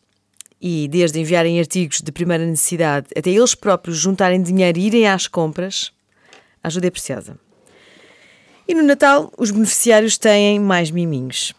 e, 0.60 0.88
desde 0.88 1.20
enviarem 1.20 1.60
artigos 1.60 2.00
de 2.00 2.10
primeira 2.10 2.44
necessidade 2.44 3.06
até 3.16 3.30
eles 3.30 3.54
próprios 3.54 3.98
juntarem 3.98 4.42
dinheiro 4.42 4.80
e 4.80 4.86
irem 4.88 5.06
às 5.06 5.28
compras, 5.28 5.92
a 6.60 6.66
ajuda 6.66 6.88
é 6.88 6.90
preciosa. 6.90 7.38
E 8.66 8.74
no 8.74 8.82
Natal, 8.82 9.32
os 9.38 9.52
beneficiários 9.52 10.18
têm 10.18 10.58
mais 10.58 10.90
miminhos. 10.90 11.54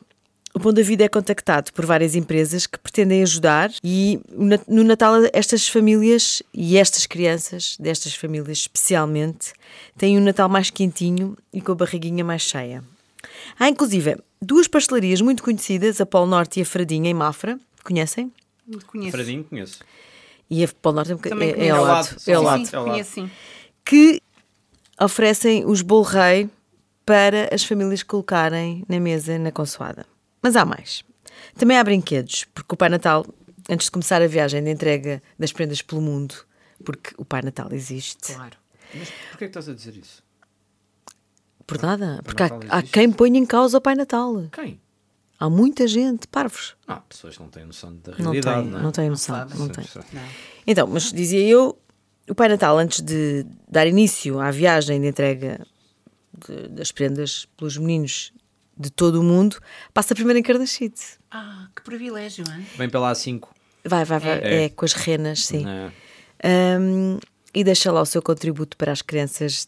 O 0.54 0.60
Pão 0.60 0.74
da 0.74 0.82
Vida 0.82 1.04
é 1.04 1.08
contactado 1.08 1.72
por 1.74 1.86
várias 1.86 2.16
empresas 2.16 2.66
que 2.66 2.80
pretendem 2.80 3.22
ajudar 3.22 3.72
e 3.84 4.20
no 4.68 4.84
Natal 4.84 5.14
estas 5.32 5.68
famílias 5.68 6.42
e 6.54 6.76
estas 6.78 7.06
crianças, 7.06 7.78
destas 7.80 8.16
famílias 8.16 8.58
especialmente, 8.60 9.54
têm 9.98 10.18
um 10.18 10.22
Natal 10.22 10.50
mais 10.50 10.70
quentinho 10.72 11.38
e 11.54 11.62
com 11.62 11.72
a 11.72 11.76
barriguinha 11.76 12.24
mais 12.24 12.42
cheia. 12.42 12.84
Há 13.60 13.70
inclusive 13.70 14.18
duas 14.42 14.68
pastelarias 14.68 15.22
muito 15.22 15.44
conhecidas, 15.44 16.02
a 16.02 16.06
Polo 16.06 16.26
Norte 16.26 16.60
e 16.60 16.64
a 16.64 16.66
Fradinha 16.66 17.10
em 17.10 17.14
Mafra, 17.14 17.60
conhecem? 17.84 18.32
Conheço. 18.88 19.12
Fradinho 19.12 19.44
conheço. 19.44 19.80
E 20.50 20.64
a 20.64 20.68
Polo 20.82 20.96
Norte 20.96 21.12
é, 21.12 21.16
um 21.16 21.18
Também 21.20 21.50
é, 21.50 21.52
é 21.52 21.56
conheço. 21.56 21.76
ao 21.76 21.84
lado. 21.86 22.16
É 22.28 22.34
ao 22.34 22.44
lado. 22.44 22.66
Sim, 22.66 22.72
É 22.74 22.76
ao 22.78 22.84
lado. 22.84 22.92
conheço 22.92 23.12
sim. 23.14 23.32
que 23.86 24.22
oferecem 25.00 25.64
os 25.66 25.82
bolo 25.84 26.04
rei 26.04 26.50
para 27.06 27.54
as 27.54 27.64
famílias 27.64 28.02
colocarem 28.04 28.84
na 28.90 29.00
mesa 29.00 29.38
na 29.38 29.52
consoada. 29.52 30.06
Mas 30.42 30.56
há 30.56 30.66
mais. 30.66 31.04
Também 31.56 31.78
há 31.78 31.84
brinquedos, 31.84 32.46
porque 32.54 32.74
o 32.74 32.78
Pai 32.78 32.90
Natal, 32.90 33.26
antes 33.70 33.86
de 33.86 33.92
começar 33.92 34.22
a 34.22 34.28
viagem 34.28 34.64
de 34.64 34.70
entrega 34.72 35.22
das 35.38 35.52
prendas 35.52 35.82
pelo 35.82 36.02
mundo, 36.02 36.36
porque 36.84 37.12
o 37.18 37.26
Pai 37.26 37.42
Natal 37.42 37.70
existe. 37.72 38.34
Claro. 38.34 38.58
Mas 38.94 39.10
porquê 39.30 39.38
que 39.38 39.46
estás 39.46 39.70
a 39.70 39.74
dizer 39.74 39.96
isso? 39.98 40.24
Por 41.68 41.82
nada, 41.82 42.20
porque 42.24 42.42
há, 42.42 42.50
há 42.70 42.82
quem 42.82 43.12
ponha 43.12 43.38
em 43.38 43.46
causa 43.46 43.78
o 43.78 43.82
Pai 43.82 43.94
Natal. 43.96 44.48
Quem? 44.52 44.80
Há 45.40 45.50
muita 45.50 45.88
gente, 45.88 46.28
parvos. 46.28 46.76
Ah, 46.88 46.98
pessoas 47.08 47.38
que 47.38 47.42
não 47.44 47.50
têm 47.50 47.64
noção 47.66 47.96
da 47.98 48.12
Não 48.14 48.32
realidade, 48.32 48.62
tem, 48.64 48.72
não, 48.72 48.80
é? 48.80 48.82
não 48.82 48.92
tem 48.92 49.10
noção. 49.10 49.38
Não. 49.50 49.68
Não. 49.68 50.24
Então, 50.66 50.88
mas 50.88 51.14
dizia 51.14 51.48
eu, 51.48 51.78
o 52.30 52.36
Pai 52.36 52.50
Natal, 52.50 52.78
antes 52.78 53.02
de 53.02 53.46
dar 53.68 53.88
início 53.88 54.40
à 54.40 54.52
viagem 54.52 55.00
de 55.00 55.08
entrega 55.08 55.66
de- 56.48 56.68
das 56.70 56.92
prendas 56.92 57.48
pelos 57.56 57.78
meninos 57.78 58.34
de 58.80 58.90
todo 58.90 59.20
o 59.20 59.24
mundo, 59.24 59.58
passa 59.94 60.16
primeiro 60.16 60.40
em 60.40 60.44
Carnaxide. 60.44 61.02
Ah, 61.30 61.68
que 61.76 61.82
privilégio, 61.84 62.46
hein? 62.50 62.66
Vem 62.78 62.90
pela 62.90 63.12
A5. 63.12 63.50
Vai, 63.84 64.06
vai, 64.06 64.20
vai. 64.20 64.40
É. 64.40 64.64
É, 64.66 64.70
com 64.70 64.86
as 64.86 64.94
renas, 64.94 65.46
sim. 65.46 65.66
né? 65.66 65.92
Ahm, 66.44 67.20
e 67.54 67.64
deixa 67.64 67.92
lá 67.92 68.02
o 68.02 68.06
seu 68.06 68.22
contributo 68.22 68.78
para 68.78 68.92
as 68.92 69.02
crianças 69.02 69.68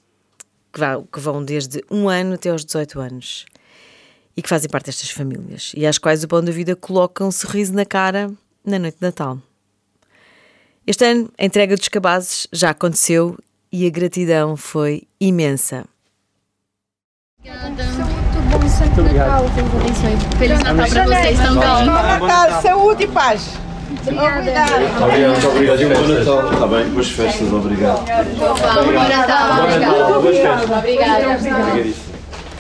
que, 0.72 0.80
vá- 0.80 1.02
que 1.12 1.20
vão 1.20 1.44
desde 1.44 1.84
um 1.92 2.08
ano 2.08 2.36
até 2.36 2.50
aos 2.50 2.64
18 2.64 3.00
anos 3.02 3.46
e 4.38 4.42
que 4.42 4.48
fazem 4.48 4.70
parte 4.70 4.86
destas 4.86 5.10
famílias 5.10 5.74
e 5.76 5.86
às 5.86 5.98
quais 5.98 6.24
o 6.24 6.28
Pão 6.28 6.42
da 6.44 6.52
Vida 6.52 6.76
coloca 6.76 7.24
um 7.26 7.32
sorriso 7.32 7.74
na 7.74 7.86
cara 7.86 8.32
na 8.64 8.80
noite 8.80 8.96
de 8.96 9.02
Natal. 9.02 9.40
Este 10.88 11.06
ano, 11.06 11.32
a 11.38 11.46
entrega 11.46 11.76
dos 11.76 11.88
cabazes 11.90 12.48
já 12.52 12.70
aconteceu 12.70 13.38
e 13.72 13.86
a 13.86 13.90
gratidão 13.90 14.56
foi 14.56 15.04
imensa. 15.20 15.86
Muito 17.44 18.21
bom, 18.52 18.70
Santo 18.70 19.02
Natal. 19.02 19.46
Deus 19.50 19.68
abençoe. 19.74 20.38
Feliz 20.38 20.60
Natal 20.60 20.88
pra 20.88 21.06
vocês 21.06 21.40
também. 21.40 21.86
Natal, 21.86 22.62
saúde 22.62 23.04
e 23.04 23.08
paz. 23.08 23.50
Obrigada. 24.02 24.76
Obrigado, 25.04 25.48
obrigado. 25.48 25.80
Bom 25.80 26.08
Natal. 26.08 26.54
Está 26.54 26.68
bem, 26.68 26.90
boas 26.90 27.10
festas, 27.10 27.54
obrigado. 27.54 28.06
Bom 28.06 28.94
Natal. 29.08 29.64
Obrigada. 29.64 30.20
Boas 30.20 30.38
festas. 30.38 30.78
Obrigada. 30.78 31.40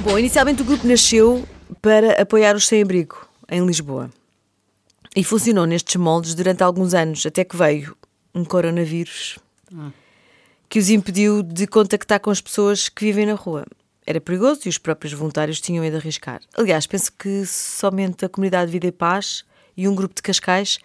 Bom, 0.02 0.18
inicialmente 0.18 0.62
o 0.62 0.66
grupo 0.66 0.88
nasceu 0.88 1.44
para 1.82 2.22
apoiar 2.22 2.56
os 2.56 2.68
sem-abrigo 2.68 3.16
em 3.50 3.66
Lisboa. 3.66 4.10
E 5.16 5.24
funcionou 5.24 5.66
nestes 5.66 5.96
moldes 5.98 6.34
durante 6.34 6.64
alguns 6.64 6.94
anos, 6.94 7.26
até 7.26 7.44
que 7.44 7.56
veio 7.56 7.96
um 8.34 8.46
coronavírus 8.46 9.38
que 10.70 10.80
os 10.80 10.90
impediu 10.90 11.44
de 11.44 11.68
contactar 11.68 12.20
com 12.22 12.32
as 12.32 12.40
pessoas 12.40 12.88
que 12.88 13.04
vivem 13.04 13.26
na 13.26 13.34
rua. 13.34 13.66
Era 14.12 14.20
perigoso 14.20 14.64
e 14.66 14.70
os 14.70 14.78
próprios 14.78 15.14
voluntários 15.14 15.62
tinham 15.62 15.90
de 15.90 15.96
arriscar. 15.96 16.42
Aliás, 16.58 16.86
penso 16.86 17.14
que 17.14 17.46
somente 17.46 18.26
a 18.26 18.30
comunidade 18.30 18.70
Vida 18.70 18.88
e 18.88 18.92
Paz 18.92 19.46
e 19.78 19.88
um 19.88 19.96
grupo 19.96 20.14
de 20.14 20.22
Cascais 20.22 20.80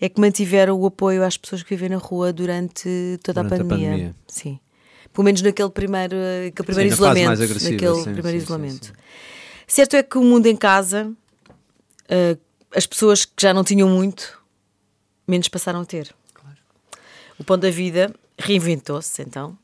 é 0.00 0.08
que 0.08 0.18
mantiveram 0.18 0.80
o 0.80 0.86
apoio 0.86 1.22
às 1.22 1.36
pessoas 1.36 1.62
que 1.62 1.68
vivem 1.76 1.90
na 1.90 1.98
rua 1.98 2.32
durante 2.32 3.20
toda 3.22 3.42
Durante 3.42 3.52
a, 3.60 3.64
a 3.64 3.68
pandemia. 3.68 3.90
pandemia. 3.90 4.16
Sim. 4.26 4.58
Pelo 5.12 5.26
menos 5.26 5.42
naquele 5.42 5.68
primeiro, 5.68 6.16
eh, 6.16 6.46
aquele 6.46 6.66
primeiro 6.66 6.90
na 6.90 6.96
fase 6.96 7.20
isolamento. 7.20 7.42
agressiva, 7.42 7.72
naquele 7.72 7.94
sim, 7.96 8.02
primeiro 8.14 8.28
sim, 8.28 8.30
sim, 8.30 8.44
isolamento. 8.44 8.86
sim. 8.86 8.92
Certo 9.66 9.96
é 9.96 10.02
que 10.02 10.16
o 10.16 10.24
mundo 10.24 10.46
em 10.46 10.56
casa, 10.56 11.12
eh, 12.08 12.38
as 12.74 12.86
pessoas 12.86 13.26
que 13.26 13.42
já 13.42 13.52
não 13.52 13.62
tinham 13.62 13.90
muito, 13.90 14.42
menos 15.28 15.48
passaram 15.48 15.82
a 15.82 15.84
ter. 15.84 16.14
O 17.38 17.44
Pão 17.44 17.58
da 17.58 17.70
Vida 17.70 18.10
reinventou-se 18.38 19.20
então 19.20 19.58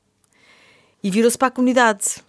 e 1.02 1.10
virou-se 1.10 1.38
para 1.38 1.48
a 1.48 1.50
comunidade, 1.50 2.25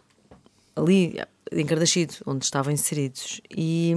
ali 0.77 1.15
em 1.51 1.65
Cardaxido, 1.65 2.13
onde 2.25 2.45
estavam 2.45 2.71
inseridos. 2.71 3.41
E, 3.49 3.93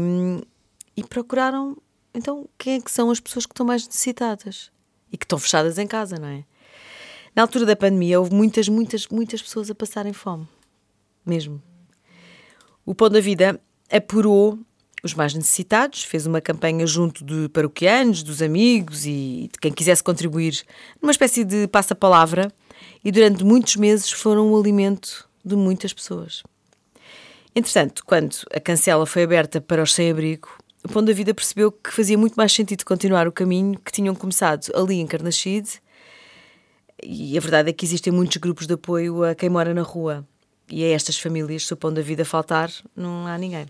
e 0.96 1.04
procuraram, 1.04 1.76
então, 2.14 2.48
quem 2.58 2.74
é 2.74 2.80
que 2.80 2.90
são 2.90 3.10
as 3.10 3.20
pessoas 3.20 3.46
que 3.46 3.52
estão 3.52 3.66
mais 3.66 3.86
necessitadas 3.86 4.70
e 5.12 5.16
que 5.16 5.24
estão 5.24 5.38
fechadas 5.38 5.78
em 5.78 5.86
casa, 5.86 6.16
não 6.16 6.28
é? 6.28 6.44
Na 7.34 7.42
altura 7.42 7.64
da 7.64 7.76
pandemia, 7.76 8.18
houve 8.18 8.34
muitas, 8.34 8.68
muitas, 8.68 9.06
muitas 9.08 9.40
pessoas 9.40 9.70
a 9.70 9.74
passarem 9.74 10.12
fome. 10.12 10.48
Mesmo. 11.24 11.62
O 12.84 12.94
Pão 12.94 13.08
da 13.08 13.20
Vida 13.20 13.60
apurou 13.90 14.58
os 15.02 15.14
mais 15.14 15.32
necessitados, 15.32 16.02
fez 16.02 16.26
uma 16.26 16.40
campanha 16.40 16.86
junto 16.86 17.24
de 17.24 17.48
paroquianos, 17.50 18.22
dos 18.22 18.42
amigos 18.42 19.06
e 19.06 19.48
de 19.52 19.58
quem 19.60 19.72
quisesse 19.72 20.02
contribuir, 20.02 20.62
numa 21.00 21.12
espécie 21.12 21.44
de 21.44 21.66
passa-palavra, 21.68 22.52
e 23.04 23.10
durante 23.10 23.44
muitos 23.44 23.76
meses 23.76 24.10
foram 24.10 24.52
o 24.52 24.58
alimento 24.58 25.28
de 25.44 25.56
muitas 25.56 25.92
pessoas. 25.92 26.42
Entretanto, 27.54 28.04
quando 28.04 28.36
a 28.54 28.60
cancela 28.60 29.04
foi 29.06 29.24
aberta 29.24 29.60
para 29.60 29.82
os 29.82 29.94
sem-abrigo, 29.94 30.48
o 30.84 30.88
Pão 30.88 31.04
da 31.04 31.12
Vida 31.12 31.34
percebeu 31.34 31.70
que 31.70 31.92
fazia 31.92 32.16
muito 32.16 32.34
mais 32.34 32.52
sentido 32.52 32.84
continuar 32.84 33.28
o 33.28 33.32
caminho 33.32 33.78
que 33.78 33.92
tinham 33.92 34.14
começado 34.14 34.70
ali 34.74 35.00
em 35.00 35.06
Carnaxide, 35.06 35.80
e 37.02 37.36
a 37.36 37.40
verdade 37.40 37.70
é 37.70 37.72
que 37.72 37.84
existem 37.84 38.12
muitos 38.12 38.36
grupos 38.36 38.66
de 38.66 38.74
apoio 38.74 39.24
a 39.24 39.34
quem 39.34 39.48
mora 39.48 39.72
na 39.72 39.82
rua. 39.82 40.26
E 40.70 40.84
a 40.84 40.88
estas 40.88 41.18
famílias, 41.18 41.66
se 41.66 41.72
o 41.72 41.76
pão 41.76 41.92
da 41.92 42.02
vida 42.02 42.24
faltar, 42.24 42.70
não 42.94 43.26
há 43.26 43.36
ninguém. 43.36 43.66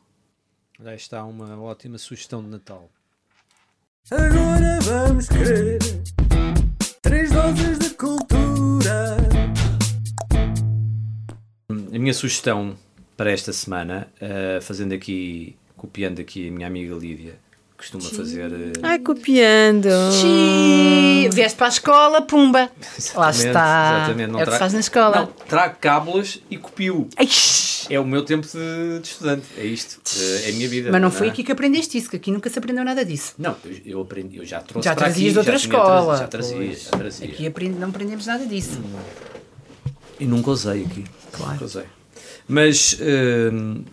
Já 0.80 0.94
está 0.94 1.24
uma 1.24 1.60
ótima 1.60 1.98
sugestão 1.98 2.42
de 2.42 2.48
Natal. 2.48 2.88
Agora 4.10 4.78
vamos 4.82 5.28
querer 5.28 5.78
três 7.02 7.30
doses 7.30 7.78
de 7.78 7.90
cultura. 7.90 9.16
A 11.68 11.98
minha 11.98 12.14
sugestão 12.14 12.76
para 13.16 13.32
esta 13.32 13.52
semana, 13.52 14.08
eh, 14.20 14.60
fazendo 14.62 14.94
aqui, 14.94 15.56
copiando 15.76 16.20
aqui 16.20 16.48
a 16.48 16.52
minha 16.52 16.66
amiga 16.66 16.94
Lídia, 16.94 17.38
costuma 17.78 18.02
fazer. 18.04 18.52
eh, 18.52 18.72
Ai, 18.82 18.98
copiando! 18.98 19.88
Xiii, 20.20 21.28
Vieste 21.30 21.56
para 21.56 21.66
a 21.66 21.70
escola, 21.70 22.20
pumba. 22.22 22.58
Lá 23.14 23.30
exatamente, 23.30 23.46
está. 23.46 23.98
exatamente, 24.02 24.30
não 24.32 24.40
é 24.40 24.42
o 24.42 24.44
que 24.44 24.50
tra- 24.50 24.52
se 24.52 24.58
faz 24.58 24.72
na 24.74 24.80
escola. 24.80 25.16
Não, 25.20 25.26
trago 25.48 25.76
cábulas 25.80 26.40
e 26.50 26.56
copio. 26.58 27.08
Ai, 27.16 27.26
shhh. 27.26 27.86
É 27.90 27.98
o 27.98 28.04
meu 28.04 28.22
tempo 28.22 28.46
de, 28.46 28.98
de 29.00 29.08
estudante. 29.08 29.46
É 29.56 29.64
isto. 29.64 29.98
Eh, 30.20 30.48
É 30.48 30.50
a 30.50 30.52
minha 30.52 30.68
vida. 30.68 30.90
Mas 30.92 31.00
não 31.00 31.10
foi 31.10 31.28
é? 31.28 31.30
aqui 31.30 31.42
que 31.44 31.52
aprendeste 31.52 31.96
isso, 31.96 32.10
que 32.10 32.16
aqui 32.16 32.30
nunca 32.30 32.50
se 32.50 32.58
aprendeu 32.58 32.84
nada 32.84 33.04
disso. 33.04 33.32
Não, 33.38 33.56
eu, 33.64 33.76
eu 33.86 34.00
aprendi, 34.02 34.36
eu 34.38 34.44
já 34.44 34.60
trouxe 34.60 34.84
Já 34.86 34.94
para 34.94 35.04
trazias 35.06 35.24
aqui, 35.26 35.32
de 35.32 35.38
outra 35.38 35.52
já 35.52 35.58
escola. 35.58 36.04
trazido- 36.04 36.18
Já 36.18 36.28
trazia, 36.28 36.56
Pois. 36.56 36.82
já 36.82 36.90
trazia. 36.90 37.26
Aqui 37.28 37.46
aprendi- 37.46 37.78
não 37.78 37.88
aprendemos 37.88 38.26
nada 38.26 38.44
disso. 38.44 38.80
E 40.20 40.26
nunca 40.26 40.50
usei 40.50 40.84
aqui. 40.84 41.04
Claro. 41.32 41.52
Nunca 41.52 41.64
usei. 41.64 41.84
Mas, 42.48 42.98
hum, 43.52 43.84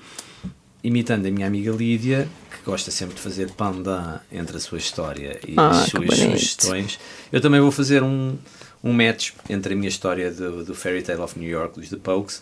imitando 0.84 1.28
a 1.28 1.32
minha 1.32 1.46
amiga 1.48 1.72
Lídia, 1.72 2.28
gosta 2.66 2.90
sempre 2.90 3.16
de 3.16 3.22
fazer 3.22 3.52
pandan 3.52 4.20
entre 4.32 4.58
a 4.58 4.60
sua 4.60 4.80
história 4.80 5.40
e 5.48 5.54
Ah, 5.56 5.70
as 5.70 5.90
suas 5.90 6.18
sugestões, 6.18 7.00
eu 7.32 7.40
também 7.40 7.62
vou 7.62 7.72
fazer 7.72 8.02
um, 8.02 8.38
um 8.84 8.92
match 8.92 9.32
entre 9.50 9.74
a 9.74 9.78
minha 9.78 9.88
história 9.88 10.32
do, 10.32 10.66
do 10.66 10.74
Fairy 10.74 11.04
Tale 11.04 11.22
of 11.22 11.38
New 11.40 11.50
York, 11.50 11.80
dos 11.80 11.90
The 11.90 11.98
Pokes, 11.98 12.42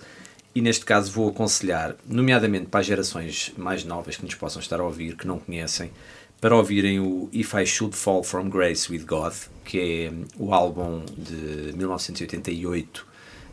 e 0.55 0.61
neste 0.61 0.85
caso 0.85 1.11
vou 1.11 1.29
aconselhar, 1.29 1.95
nomeadamente 2.07 2.67
para 2.67 2.79
as 2.79 2.85
gerações 2.85 3.51
mais 3.57 3.83
novas 3.83 4.15
que 4.15 4.23
nos 4.23 4.35
possam 4.35 4.61
estar 4.61 4.79
a 4.79 4.83
ouvir, 4.83 5.15
que 5.15 5.27
não 5.27 5.39
conhecem, 5.39 5.91
para 6.39 6.55
ouvirem 6.55 6.99
o 6.99 7.29
If 7.33 7.53
I 7.53 7.65
Should 7.65 7.95
Fall 7.95 8.23
From 8.23 8.49
Grace 8.49 8.91
with 8.91 9.05
God, 9.05 9.33
que 9.65 9.79
é 9.79 10.13
o 10.37 10.53
álbum 10.53 11.03
de 11.17 11.73
1988 11.75 13.07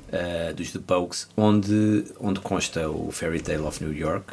uh, 0.09 0.55
dos 0.55 0.73
The 0.73 0.81
Pokes, 0.81 1.29
onde, 1.37 2.05
onde 2.19 2.41
consta 2.41 2.89
o 2.89 3.11
Fairy 3.11 3.41
Tale 3.41 3.63
of 3.63 3.83
New 3.83 3.97
York 3.97 4.27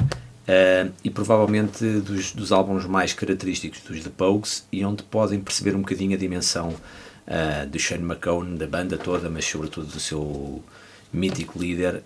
uh, 0.48 0.92
e 1.04 1.10
provavelmente 1.10 1.84
dos, 2.00 2.32
dos 2.32 2.50
álbuns 2.50 2.86
mais 2.86 3.12
característicos 3.12 3.80
dos 3.80 4.02
The 4.02 4.10
Pokes 4.10 4.66
e 4.72 4.84
onde 4.84 5.02
podem 5.02 5.40
perceber 5.40 5.76
um 5.76 5.80
bocadinho 5.80 6.14
a 6.14 6.18
dimensão 6.18 6.70
uh, 6.70 7.66
do 7.68 7.78
Shane 7.78 8.02
McCone, 8.02 8.56
da 8.56 8.66
banda 8.66 8.96
toda, 8.96 9.28
mas 9.28 9.44
sobretudo 9.44 9.86
do 9.86 10.00
seu 10.00 10.62
mítico 11.12 11.58
líder 11.58 12.02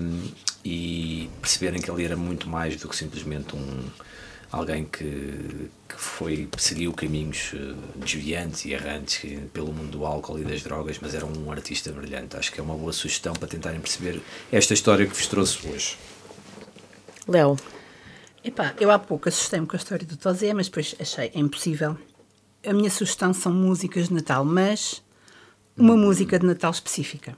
um, 0.00 0.28
e 0.64 1.28
perceberem 1.40 1.80
que 1.80 1.90
ele 1.90 2.04
era 2.04 2.16
muito 2.16 2.48
mais 2.48 2.76
do 2.76 2.88
que 2.88 2.96
simplesmente 2.96 3.54
um 3.54 3.84
alguém 4.50 4.84
que, 4.84 5.68
que 5.88 5.96
foi 5.96 6.48
seguiu 6.56 6.92
caminhos 6.92 7.52
eh, 7.54 7.74
desviantes 7.96 8.64
e 8.64 8.72
errantes 8.72 9.24
eh, 9.24 9.40
pelo 9.52 9.72
mundo 9.72 9.90
do 9.90 10.06
álcool 10.06 10.38
e 10.38 10.44
das 10.44 10.62
drogas, 10.62 10.98
mas 11.00 11.14
era 11.14 11.26
um 11.26 11.50
artista 11.50 11.90
brilhante. 11.92 12.36
Acho 12.36 12.52
que 12.52 12.60
é 12.60 12.62
uma 12.62 12.74
boa 12.74 12.92
sugestão 12.92 13.32
para 13.34 13.48
tentarem 13.48 13.80
perceber 13.80 14.20
esta 14.50 14.72
história 14.72 15.06
que 15.06 15.14
vos 15.14 15.26
trouxe 15.26 15.66
hoje. 15.68 15.98
Léo, 17.28 17.56
Epá, 18.46 18.76
eu 18.78 18.92
há 18.92 18.98
pouco 18.98 19.28
assustei-me 19.28 19.66
com 19.66 19.74
a 19.74 19.76
história 19.76 20.06
do 20.06 20.16
Tozé, 20.16 20.54
mas 20.54 20.68
depois 20.68 20.94
achei 21.00 21.32
é 21.34 21.38
impossível. 21.40 21.98
A 22.64 22.72
minha 22.72 22.88
sugestão 22.88 23.34
são 23.34 23.52
músicas 23.52 24.06
de 24.06 24.14
Natal, 24.14 24.44
mas 24.44 25.02
uma 25.76 25.96
música 25.96 26.38
de 26.38 26.46
Natal 26.46 26.70
específica. 26.70 27.36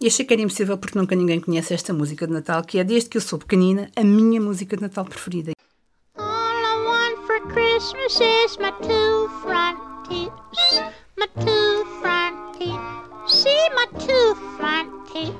E 0.00 0.06
achei 0.06 0.24
que 0.24 0.32
era 0.32 0.40
impossível 0.40 0.78
porque 0.78 0.98
nunca 0.98 1.14
ninguém 1.14 1.38
conhece 1.38 1.74
esta 1.74 1.92
música 1.92 2.26
de 2.26 2.32
Natal, 2.32 2.64
que 2.64 2.78
é 2.78 2.84
desde 2.84 3.10
que 3.10 3.18
eu 3.18 3.20
sou 3.20 3.38
pequenina 3.38 3.90
a 3.94 4.02
minha 4.02 4.40
música 4.40 4.74
de 4.74 4.80
Natal 4.80 5.04
preferida. 5.04 5.52
All 6.16 6.24
I 6.24 6.76
want 6.86 7.26
for 7.26 7.40
Christmas 7.52 8.18
is 8.18 8.56
my 8.56 8.72
two 8.80 9.28
front 9.42 9.78
teeth. 10.08 10.32
My 11.18 11.26
two 11.44 11.84
front 12.00 12.58
teeth. 12.58 12.80
See 13.26 13.68
my 13.76 13.86
two 13.98 14.34
front 14.56 15.12
teeth. 15.12 15.34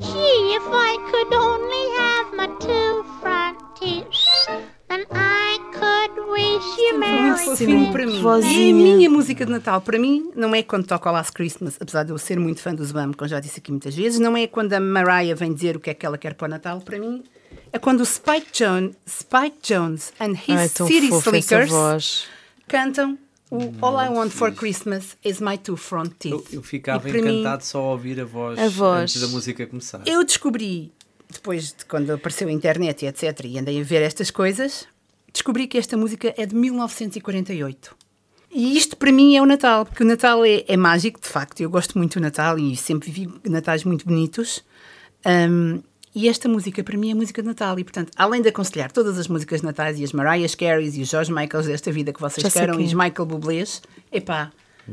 Gee, 0.00 0.56
if 0.56 0.66
I 0.72 0.96
could 1.08 1.32
only 1.32 1.84
have 1.98 2.34
my 2.34 2.48
two 2.58 3.04
front 3.20 3.51
teeth, 3.82 4.06
then 4.88 5.04
I 5.10 5.58
could 5.72 6.30
wish 6.30 6.78
you 6.78 6.98
Muito 6.98 7.10
Merry 7.10 7.44
fofinho 7.44 7.92
para 7.92 8.06
mim. 8.06 8.20
vozinha. 8.22 8.68
É 8.88 8.92
a 8.92 8.96
minha 8.96 9.10
música 9.10 9.44
de 9.44 9.50
Natal. 9.52 9.80
Para 9.80 9.98
mim, 9.98 10.30
não 10.36 10.54
é 10.54 10.62
quando 10.62 10.86
toca 10.86 11.10
o 11.10 11.12
Last 11.12 11.32
Christmas, 11.32 11.76
apesar 11.80 12.04
de 12.04 12.10
eu 12.12 12.18
ser 12.18 12.38
muito 12.38 12.60
fã 12.60 12.74
do 12.74 12.84
Zbam, 12.84 13.12
como 13.12 13.28
já 13.28 13.40
disse 13.40 13.58
aqui 13.58 13.70
muitas 13.72 13.94
vezes, 13.94 14.18
não 14.20 14.36
é 14.36 14.46
quando 14.46 14.72
a 14.72 14.80
Mariah 14.80 15.34
vem 15.34 15.52
dizer 15.52 15.76
o 15.76 15.80
que 15.80 15.90
é 15.90 15.94
que 15.94 16.06
ela 16.06 16.16
quer 16.18 16.34
para 16.34 16.46
o 16.46 16.48
Natal. 16.48 16.80
Para 16.80 16.98
mim, 16.98 17.22
é 17.72 17.78
quando 17.78 18.00
o 18.02 18.06
Spike, 18.06 18.46
Jones, 18.52 18.94
Spike 19.08 19.56
Jones 19.62 20.12
and 20.20 20.32
his 20.32 20.56
ai, 20.56 20.68
City 20.68 21.08
Slickers 21.08 22.26
cantam 22.68 23.18
o 23.50 23.72
All 23.82 24.00
I 24.02 24.08
Want 24.08 24.30
for 24.30 24.50
Christmas 24.52 25.16
is 25.24 25.40
My 25.40 25.58
Two 25.58 25.76
Front 25.76 26.12
Teeth. 26.18 26.32
Eu, 26.32 26.44
eu 26.52 26.62
ficava 26.62 27.06
E 27.08 27.12
para 27.12 27.20
mim, 27.22 27.40
encantado 27.40 27.64
só 27.64 27.80
a 27.80 27.90
ouvir 27.92 28.18
a 28.20 28.24
voz, 28.24 28.58
A 28.58 28.68
voz. 28.68 29.02
antes 29.02 29.20
da 29.20 29.28
música 29.28 29.66
começar. 29.66 30.00
Eu 30.06 30.24
descobri, 30.24 30.90
depois 31.32 31.72
de 31.72 31.84
quando 31.84 32.10
apareceu 32.12 32.48
a 32.48 32.52
internet 32.52 33.04
e 33.04 33.08
etc., 33.08 33.44
e 33.44 33.58
andei 33.58 33.80
a 33.80 33.84
ver 33.84 34.02
estas 34.02 34.30
coisas, 34.30 34.86
descobri 35.32 35.66
que 35.66 35.78
esta 35.78 35.96
música 35.96 36.32
é 36.36 36.46
de 36.46 36.54
1948. 36.54 37.96
E 38.54 38.76
isto 38.76 38.96
para 38.96 39.10
mim 39.10 39.34
é 39.34 39.40
o 39.40 39.46
Natal, 39.46 39.86
porque 39.86 40.02
o 40.02 40.06
Natal 40.06 40.44
é, 40.44 40.62
é 40.68 40.76
mágico, 40.76 41.18
de 41.18 41.26
facto. 41.26 41.60
Eu 41.60 41.70
gosto 41.70 41.96
muito 41.96 42.18
do 42.18 42.22
Natal 42.22 42.58
e 42.58 42.76
sempre 42.76 43.10
vivi 43.10 43.32
natais 43.48 43.82
muito 43.82 44.04
bonitos. 44.06 44.62
Hum, 45.24 45.80
E 46.14 46.28
esta 46.28 46.46
música, 46.46 46.84
para 46.84 46.98
mim, 46.98 47.10
é 47.10 47.14
música 47.14 47.40
de 47.40 47.48
Natal. 47.48 47.78
E, 47.78 47.84
portanto, 47.84 48.12
além 48.14 48.42
de 48.42 48.50
aconselhar 48.50 48.92
todas 48.92 49.18
as 49.18 49.26
músicas 49.26 49.60
de 49.60 49.66
Natais 49.66 49.98
e 49.98 50.04
as 50.04 50.12
Mariah 50.12 50.54
Careys 50.54 50.94
e 50.98 51.00
os 51.00 51.08
George 51.08 51.32
Michaels 51.32 51.66
desta 51.66 51.90
vida 51.90 52.12
que 52.12 52.20
vocês 52.20 52.42
Já 52.42 52.50
queiram 52.50 52.78
e 52.78 52.84
os 52.84 52.92
é. 52.92 52.94
Michael 52.94 53.24
Bublés, 53.24 53.80
epá, 54.12 54.52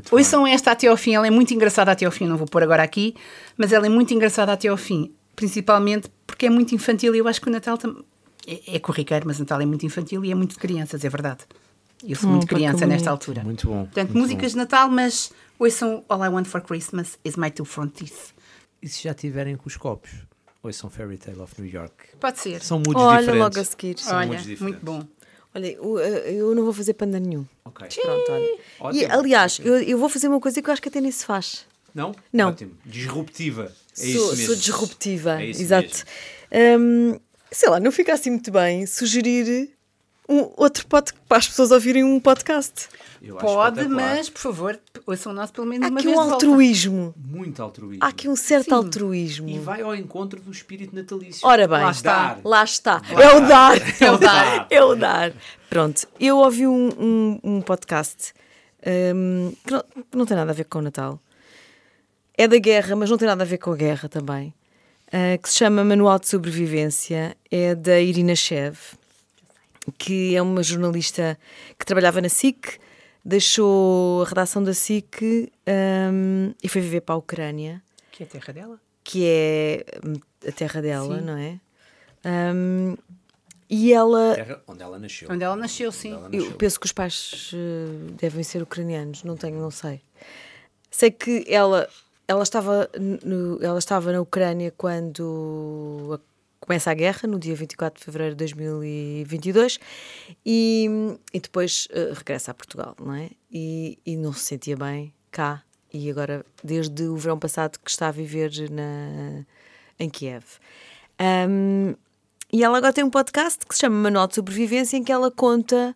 ouçam 0.10 0.48
esta 0.48 0.72
até 0.72 0.88
ao 0.88 0.96
fim. 0.96 1.16
Ela 1.16 1.28
é 1.28 1.30
muito 1.30 1.54
engraçada 1.54 1.92
até 1.92 2.06
ao 2.06 2.12
fim, 2.14 2.26
não 2.26 2.38
vou 2.38 2.48
pôr 2.48 2.64
agora 2.64 2.82
aqui, 2.82 3.14
mas 3.58 3.74
ela 3.74 3.86
é 3.86 3.90
muito 3.90 4.14
engraçada 4.14 4.54
até 4.54 4.70
ao 4.70 4.78
fim. 4.78 5.12
Principalmente 5.36 6.10
porque 6.30 6.46
é 6.46 6.50
muito 6.50 6.74
infantil 6.76 7.14
e 7.16 7.18
eu 7.20 7.28
acho 7.28 7.42
que 7.42 7.48
o 7.48 7.52
Natal 7.52 7.78
também. 7.78 8.04
É, 8.48 8.76
é 8.76 8.80
corriqueiro, 8.80 9.26
mas 9.28 9.38
o 9.38 9.42
Natal 9.42 9.62
é 9.62 9.66
muito 9.66 9.86
infantil 9.86 10.24
e 10.26 10.32
é 10.32 10.36
muito 10.36 10.52
de 10.54 10.58
crianças, 10.58 11.04
é 11.04 11.10
verdade. 11.10 11.42
Eu 12.08 12.16
sou 12.16 12.30
Hum, 12.30 12.34
muito 12.34 12.48
pá, 12.48 12.56
criança 12.56 12.86
nesta 12.86 13.10
altura. 13.12 13.44
Muito 13.44 13.68
bom. 13.68 13.84
Portanto, 13.86 14.10
muito 14.12 14.20
músicas 14.22 14.52
de 14.52 14.58
Natal, 14.58 14.90
mas 14.90 15.32
ouçam 15.60 16.04
All 16.08 16.24
I 16.26 16.30
Want 16.30 16.46
for 16.48 16.62
Christmas 16.62 17.20
is 17.26 17.36
My 17.36 17.52
Two 17.52 17.66
Front 17.66 17.92
Teeth. 17.94 18.34
E 18.82 18.88
se 18.88 19.04
já 19.04 19.14
tiverem 19.14 19.58
com 19.58 19.68
os 19.68 19.76
copos? 19.76 20.10
Ouçam 20.64 20.90
Fairy 20.90 21.18
Tale 21.18 21.40
of 21.40 21.62
New 21.62 21.70
York. 21.70 21.94
Pode 22.20 22.40
ser. 22.40 22.62
São 22.62 22.80
moods 22.80 22.96
Olha, 23.02 23.20
diferentes. 23.20 23.44
logo 23.44 23.60
a 23.60 23.64
seguir. 23.64 24.00
São 24.00 24.18
Olha, 24.18 24.30
diferentes. 24.38 24.62
muito 24.62 24.86
bom. 24.86 25.04
Olha, 25.54 25.68
eh, 25.68 26.34
eu 26.36 26.54
não 26.56 26.64
vou 26.64 26.72
fazer 26.74 26.94
panda 26.94 27.20
nenhum. 27.20 27.46
Ok. 27.66 27.88
Pronto, 28.02 28.32
olha. 28.32 28.44
E, 28.46 28.60
Ótimo. 28.80 29.14
aliás, 29.20 29.60
eu, 29.64 29.82
eu 29.82 29.98
vou 29.98 30.08
fazer 30.10 30.28
uma 30.28 30.40
coisa 30.40 30.62
que 30.62 30.70
eu 30.70 30.74
acho 30.74 30.82
que 30.82 30.90
até 30.90 31.02
nem 31.02 31.12
se 31.12 31.26
faz. 31.26 31.66
Não? 31.94 32.14
Não. 32.32 32.50
Ótimo. 32.50 32.72
Disruptiva. 32.86 33.72
É 33.98 34.14
sou, 34.14 34.36
sou 34.36 34.56
disruptiva, 34.56 35.42
É 35.42 35.50
exato. 35.50 36.04
Hum, 36.52 37.20
sei 37.52 37.70
lá, 37.70 37.80
não 37.80 37.92
fica 37.92 38.14
assim 38.14 38.32
muito 38.32 38.52
bem 38.52 38.86
sugerir 38.86 39.70
um 40.30 40.52
outro 40.56 40.86
podcast 40.88 41.20
para 41.28 41.38
as 41.40 41.48
pessoas 41.48 41.72
ouvirem 41.72 42.04
um 42.04 42.20
podcast. 42.20 42.88
Pode, 43.40 43.88
mas, 43.88 44.30
por 44.30 44.40
favor, 44.40 44.80
ouçam 45.06 45.32
o 45.32 45.36
nosso 45.36 45.52
pelo 45.52 45.66
menos 45.68 45.88
Há 45.88 45.90
uma 45.90 46.00
aqui 46.00 46.08
vez 46.08 46.18
um 46.18 46.22
altruísmo. 46.22 47.14
Muito 47.18 47.62
altruísmo. 47.62 48.04
Há 48.06 48.08
aqui 48.08 48.30
um 48.30 48.36
certo 48.36 48.66
Sim. 48.66 48.74
altruísmo. 48.76 49.50
E 49.50 49.58
vai 49.58 49.82
ao 49.82 49.96
encontro 49.96 50.40
do 50.40 50.52
espírito 50.52 50.96
natalício. 50.96 51.46
Ora 51.46 51.68
bem, 51.68 51.82
Lá 51.82 51.92
está. 51.92 52.14
Dar. 52.14 52.42
Lá 52.44 52.64
está. 52.64 53.02
É 53.10 53.36
o 53.36 53.48
dar. 53.48 54.02
É 54.02 54.12
o 54.12 54.18
dar. 54.18 54.68
É 54.70 54.84
o 54.84 54.96
dar. 54.96 55.34
Pronto, 55.70 56.08
eu 56.20 56.38
ouvi 56.38 56.68
um, 56.68 56.90
um, 56.98 57.40
um 57.44 57.62
podcast 57.62 58.34
hum, 59.16 59.52
que 59.66 59.72
não, 59.74 59.84
que 60.12 60.18
não 60.18 60.26
tem 60.26 60.38
nada 60.38 60.52
a 60.52 60.54
ver 60.54 60.66
com 60.66 60.80
o 60.80 60.82
Natal. 60.84 61.20
É 62.42 62.48
da 62.48 62.58
guerra, 62.58 62.96
mas 62.96 63.10
não 63.10 63.18
tem 63.18 63.28
nada 63.28 63.44
a 63.44 63.46
ver 63.46 63.58
com 63.58 63.72
a 63.72 63.76
guerra 63.76 64.08
também. 64.08 64.54
ah, 65.12 65.38
que 65.38 65.50
se 65.50 65.58
chama 65.58 65.84
Manual 65.84 66.18
de 66.20 66.30
Sobrevivência. 66.30 67.36
É 67.52 67.76
da 67.76 68.00
Irina 68.00 68.34
Shev, 68.34 68.78
que 69.98 70.36
é 70.38 70.42
uma 70.42 70.64
jornalista 70.64 71.38
que 71.78 71.86
trabalhava 71.86 72.22
na 72.22 72.30
SIC, 72.30 72.80
deixou 73.26 74.24
a 74.24 74.26
redação 74.30 74.64
da 74.64 74.74
SIC 74.74 75.52
hum, 75.68 76.54
e 76.64 76.70
foi 76.70 76.80
viver 76.80 77.02
para 77.02 77.16
a 77.16 77.18
Ucrânia 77.18 77.82
Que 78.12 78.24
é 78.24 78.26
a 78.26 78.30
terra 78.30 78.54
dela? 78.54 78.80
que 79.04 79.26
é 79.26 79.86
hum, 80.06 80.14
a 80.48 80.52
terra 80.54 80.82
dela, 80.82 81.20
Sim. 81.20 81.26
não 81.26 81.38
é? 81.38 81.60
Hum, 82.56 82.96
e 83.70 83.92
ela, 83.92 84.34
Terra 84.36 84.62
onde 84.66 84.82
ela 84.82 84.98
nasceu. 84.98 85.28
Onde 85.30 85.44
ela 85.44 85.56
nasceu, 85.58 85.92
sim. 85.92 86.14
Ela 86.14 86.30
eu 86.32 86.40
nasceu. 86.42 86.58
penso 86.58 86.80
que 86.80 86.86
os 86.86 86.92
pais 86.94 87.52
eh, 87.54 88.14
devem 88.20 88.44
ser 88.44 88.64
ucranianos, 88.64 89.24
não 89.24 89.36
tenho, 89.36 89.60
não 89.60 89.70
sei. 89.70 90.02
Sei 90.90 91.12
que 91.12 91.46
ela, 91.48 91.88
ela, 92.30 92.44
estava, 92.44 92.88
no- 93.26 93.58
ela 93.62 93.80
estava 93.80 94.12
na 94.12 94.22
Ucrânia 94.22 94.72
quando 94.78 96.22
começa 96.60 96.92
a 96.92 96.94
guerra, 96.94 97.28
no 97.28 97.40
dia 97.40 97.56
24 97.56 97.98
de 98.00 98.06
fevereiro 98.06 98.36
de 98.36 98.40
2022, 98.46 99.80
e, 100.46 100.88
e 101.34 101.40
depois 101.40 101.88
eh, 101.92 102.12
regressa 102.14 102.52
a 102.52 102.54
Portugal, 102.54 102.96
não 103.04 103.16
é? 103.16 103.32
E, 103.52 103.98
e 104.06 104.16
não 104.16 104.32
se 104.32 104.42
sentia 104.42 104.78
bem 104.78 105.12
cá, 105.32 105.64
e 105.92 106.08
agora, 106.12 106.46
desde 106.64 107.04
o 107.06 107.16
verão 107.16 107.40
passado, 107.40 107.80
que 107.84 107.90
está 107.90 108.10
a 108.10 108.12
viver 108.12 108.52
na, 108.70 109.44
em 109.98 110.08
Kiev. 110.08 110.44
Ahm, 111.18 111.96
e 112.54 112.64
ela 112.64 112.78
agora 112.78 112.94
tem 112.94 113.04
um 113.04 113.10
podcast 113.10 113.66
que 113.66 113.74
se 113.74 113.82
chama 113.82 113.96
Manual 113.96 114.28
de 114.28 114.36
Sobrevivência, 114.36 114.98
em 114.98 115.04
que 115.04 115.12
ela 115.12 115.32
conta 115.32 115.96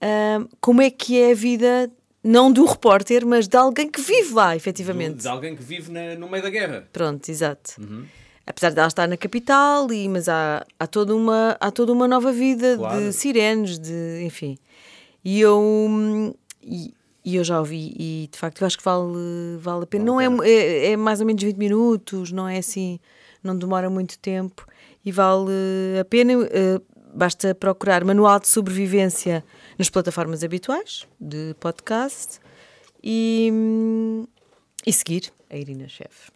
ahm, 0.00 0.46
como 0.60 0.80
é 0.80 0.90
que 0.90 1.18
é 1.20 1.32
a 1.32 1.34
vida, 1.34 1.90
não 2.22 2.52
de 2.52 2.60
um 2.60 2.64
repórter, 2.66 3.26
mas 3.26 3.48
de 3.48 3.56
alguém 3.56 3.88
que 3.90 4.00
vive 4.00 4.32
lá, 4.34 4.54
efetivamente. 4.56 5.16
De 5.22 5.28
alguém 5.28 5.56
que 5.56 5.62
vive 5.62 5.90
na- 5.90 6.14
no 6.14 6.28
meio 6.28 6.42
da 6.42 6.50
guerra. 6.50 6.88
Pronto, 6.92 7.28
exato. 7.28 7.74
Apesar 8.46 8.70
de 8.70 8.78
ela 8.78 8.88
estar 8.88 9.06
na 9.08 9.16
capital, 9.16 9.92
e, 9.92 10.08
mas 10.08 10.28
há, 10.28 10.64
há, 10.78 10.86
toda 10.86 11.14
uma, 11.14 11.56
há 11.60 11.70
toda 11.70 11.92
uma 11.92 12.06
nova 12.08 12.32
vida 12.32 12.76
Claro. 12.76 13.00
de 13.00 13.12
sirenes, 13.12 13.78
de, 13.78 14.22
enfim. 14.24 14.58
E 15.24 15.40
eu, 15.40 15.58
hum, 15.60 16.32
e, 16.62 16.92
e 17.24 17.36
eu 17.36 17.44
já 17.44 17.58
ouvi, 17.60 17.94
e 17.96 18.28
de 18.32 18.36
facto 18.38 18.60
eu 18.62 18.66
acho 18.66 18.76
que 18.78 18.84
vale, 18.84 19.12
vale 19.60 19.84
a 19.84 19.86
pena. 19.86 20.04
Vale 20.12 20.26
a 20.26 20.30
não 20.30 20.42
é, 20.42 20.48
é, 20.48 20.90
é 20.92 20.96
mais 20.96 21.20
ou 21.20 21.26
menos 21.26 21.42
20 21.42 21.56
minutos, 21.56 22.32
não 22.32 22.48
é 22.48 22.58
assim, 22.58 22.98
não 23.42 23.56
demora 23.56 23.88
muito 23.88 24.18
tempo 24.18 24.66
e 25.04 25.12
vale 25.12 25.50
a 26.00 26.04
pena. 26.04 26.32
eh, 26.50 26.80
basta 27.14 27.54
procurar 27.54 28.04
Manual 28.04 28.40
de 28.40 28.48
Sobrevivência 28.48 29.44
nas 29.78 29.88
plataformas 29.90 30.42
habituais 30.44 31.06
de 31.20 31.54
podcast 31.60 32.40
e, 33.02 33.50
e 34.86 34.92
seguir 34.92 35.32
a 35.50 35.56
Irina 35.56 35.88
Chef. 35.88 36.30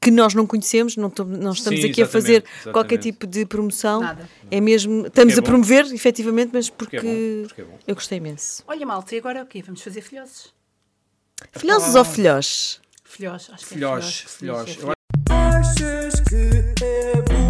Que 0.00 0.10
nós 0.10 0.34
não 0.34 0.46
conhecemos, 0.46 0.96
não, 0.96 1.12
não 1.28 1.52
estamos 1.52 1.80
Sim, 1.80 1.90
aqui 1.90 2.02
a 2.02 2.06
fazer 2.06 2.42
exatamente, 2.42 2.72
qualquer 2.72 2.98
tipo 2.98 3.24
de 3.24 3.46
promoção. 3.46 4.00
Nada. 4.00 4.28
É 4.50 4.60
mesmo, 4.60 5.06
estamos 5.06 5.34
é 5.34 5.38
a 5.38 5.40
bom. 5.40 5.46
promover, 5.46 5.86
efetivamente, 5.92 6.50
mas 6.52 6.68
porque, 6.68 6.96
é 6.96 7.00
bom, 7.00 7.46
porque 7.46 7.60
é 7.60 7.64
bom. 7.64 7.78
eu 7.86 7.94
gostei 7.94 8.18
imenso. 8.18 8.64
Olha, 8.66 8.84
malta, 8.84 9.14
e 9.14 9.18
agora 9.18 9.42
o 9.42 9.46
quê? 9.46 9.62
Vamos 9.62 9.80
fazer 9.80 10.00
filhosos? 10.00 10.52
Filhosos 11.52 11.94
ou 11.94 12.04
filhós? 12.04 12.80
Filhós, 13.04 13.48
acho 13.52 13.66
que 13.66 13.74
é 13.74 13.76
Filhós, 13.76 14.04
se 14.26 14.38
filhós. 14.38 14.68
é 14.68 14.82
Eu 14.82 14.92
Achas 15.30 16.20
que 16.28 16.84
é 16.84 17.22
bonito 17.22 17.41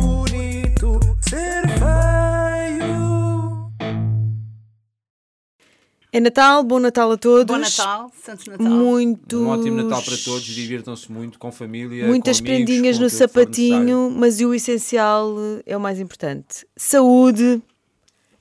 É 6.12 6.20
Natal, 6.20 6.62
bom 6.62 6.78
Natal 6.78 7.10
a 7.12 7.16
todos. 7.16 7.46
Bom 7.46 7.58
Natal, 7.58 8.12
Santo 8.22 8.50
Natal. 8.50 8.66
Muitos, 8.68 9.40
Um 9.40 9.48
ótimo 9.48 9.82
Natal 9.82 10.02
para 10.02 10.16
todos, 10.18 10.42
divirtam-se 10.44 11.10
muito 11.10 11.38
com 11.38 11.50
família. 11.50 12.06
Muitas 12.06 12.38
com 12.38 12.46
amigos, 12.48 12.66
prendinhas 12.66 12.98
no 12.98 13.08
sapatinho, 13.08 14.12
mas 14.14 14.38
o 14.40 14.52
essencial 14.52 15.34
é 15.64 15.74
o 15.74 15.80
mais 15.80 15.98
importante. 15.98 16.66
Saúde, 16.76 17.62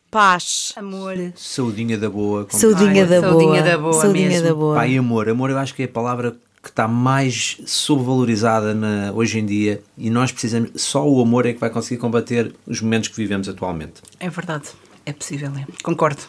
paz. 0.09 0.73
Amor. 0.75 1.15
Saudinha 1.35 1.97
da 1.97 2.09
boa. 2.09 2.45
como 2.45 2.59
Saudinha 2.59 3.05
da 3.05 3.21
saudinha 3.21 3.47
boa. 3.49 3.61
da 3.61 3.77
boa 3.77 3.93
Saudinha 3.93 4.27
mesmo. 4.27 4.47
da 4.49 4.53
boa. 4.53 4.87
E 4.87 4.97
amor. 4.97 5.29
Amor 5.29 5.49
eu 5.49 5.57
acho 5.57 5.73
que 5.73 5.83
é 5.83 5.85
a 5.85 5.87
palavra 5.87 6.35
que 6.61 6.69
está 6.69 6.87
mais 6.89 7.57
subvalorizada 7.65 8.73
na- 8.75 9.11
hoje 9.13 9.39
em 9.39 9.45
dia 9.45 9.81
e 9.97 10.09
nós 10.09 10.31
precisamos, 10.31 10.71
só 10.75 11.07
o 11.09 11.21
amor 11.21 11.45
é 11.45 11.53
que 11.53 11.59
vai 11.59 11.69
conseguir 11.69 11.99
combater 12.01 12.53
os 12.67 12.81
momentos 12.81 13.07
que 13.09 13.15
vivemos 13.15 13.47
atualmente. 13.49 13.93
É 14.19 14.29
verdade. 14.29 14.69
É 15.03 15.11
possível, 15.13 15.51
é. 15.57 15.65
Concordo. 15.81 16.21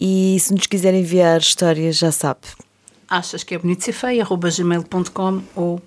E 0.00 0.38
se 0.40 0.52
nos 0.52 0.66
quiserem 0.66 1.00
enviar 1.00 1.40
histórias, 1.40 1.98
já 1.98 2.12
sabe. 2.12 2.40
Achas 3.08 3.42
que 3.42 3.54
é 3.54 3.58
bonito 3.58 3.84
ser 3.84 3.92
feio? 3.92 4.22
Arroba 4.22 4.50
gmail.com 4.50 5.42
ou 5.56 5.80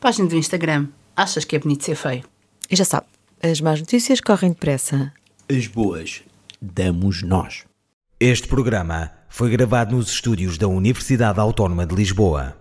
página 0.00 0.28
do 0.28 0.36
Instagram. 0.36 0.88
Achas 1.16 1.44
que 1.44 1.56
é 1.56 1.58
bonito 1.58 1.84
ser 1.84 1.94
feio? 1.94 2.24
E 2.70 2.76
já 2.76 2.84
sabe, 2.84 3.06
as 3.42 3.60
más 3.60 3.80
notícias 3.80 4.20
correm 4.20 4.50
depressa. 4.50 5.12
As 5.50 5.66
boas 5.66 6.22
damos 6.60 7.22
nós. 7.22 7.64
Este 8.20 8.46
programa 8.46 9.12
foi 9.28 9.50
gravado 9.50 9.96
nos 9.96 10.10
estúdios 10.10 10.58
da 10.58 10.68
Universidade 10.68 11.40
Autónoma 11.40 11.86
de 11.86 11.94
Lisboa. 11.94 12.57